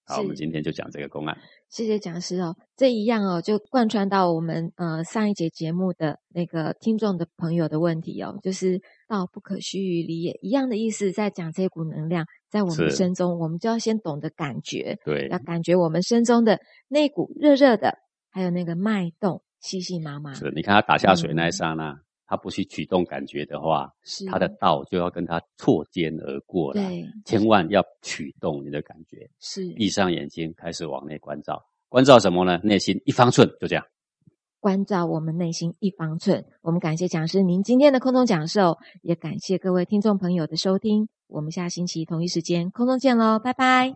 [0.07, 1.37] 好，我们今天就讲这个公案。
[1.73, 17.97] 谢谢讲师哦，这一样哦，就贯穿到我们呃上一节节目的那个听众的朋友的问题哦，就是道不可虚于离也一样的意思，在讲这股能量在我们身中，我们就要先懂得感觉，对，要感觉我们身中的那股热热的，
[18.31, 20.35] 还有那个脉动细细麻麻。
[20.35, 21.99] 是，你看他打下水那一刹那。
[22.33, 23.93] 他不去取动感觉的话，
[24.31, 26.81] 他的道就要跟他错肩而过了。
[26.81, 29.29] 对，千万要取动你的感觉。
[29.39, 31.63] 是，闭上眼睛，开始往内关照。
[31.91, 32.59] 关照什么呢？
[32.65, 33.85] 内心一方寸，就这样。
[34.61, 36.43] 关照我们内心一方寸。
[36.63, 41.11] 我们感谢讲师您今天的空中讲授，也感谢各位听众朋友的收听。
[41.27, 43.95] 我们下星期同一时间空中见喽，拜拜。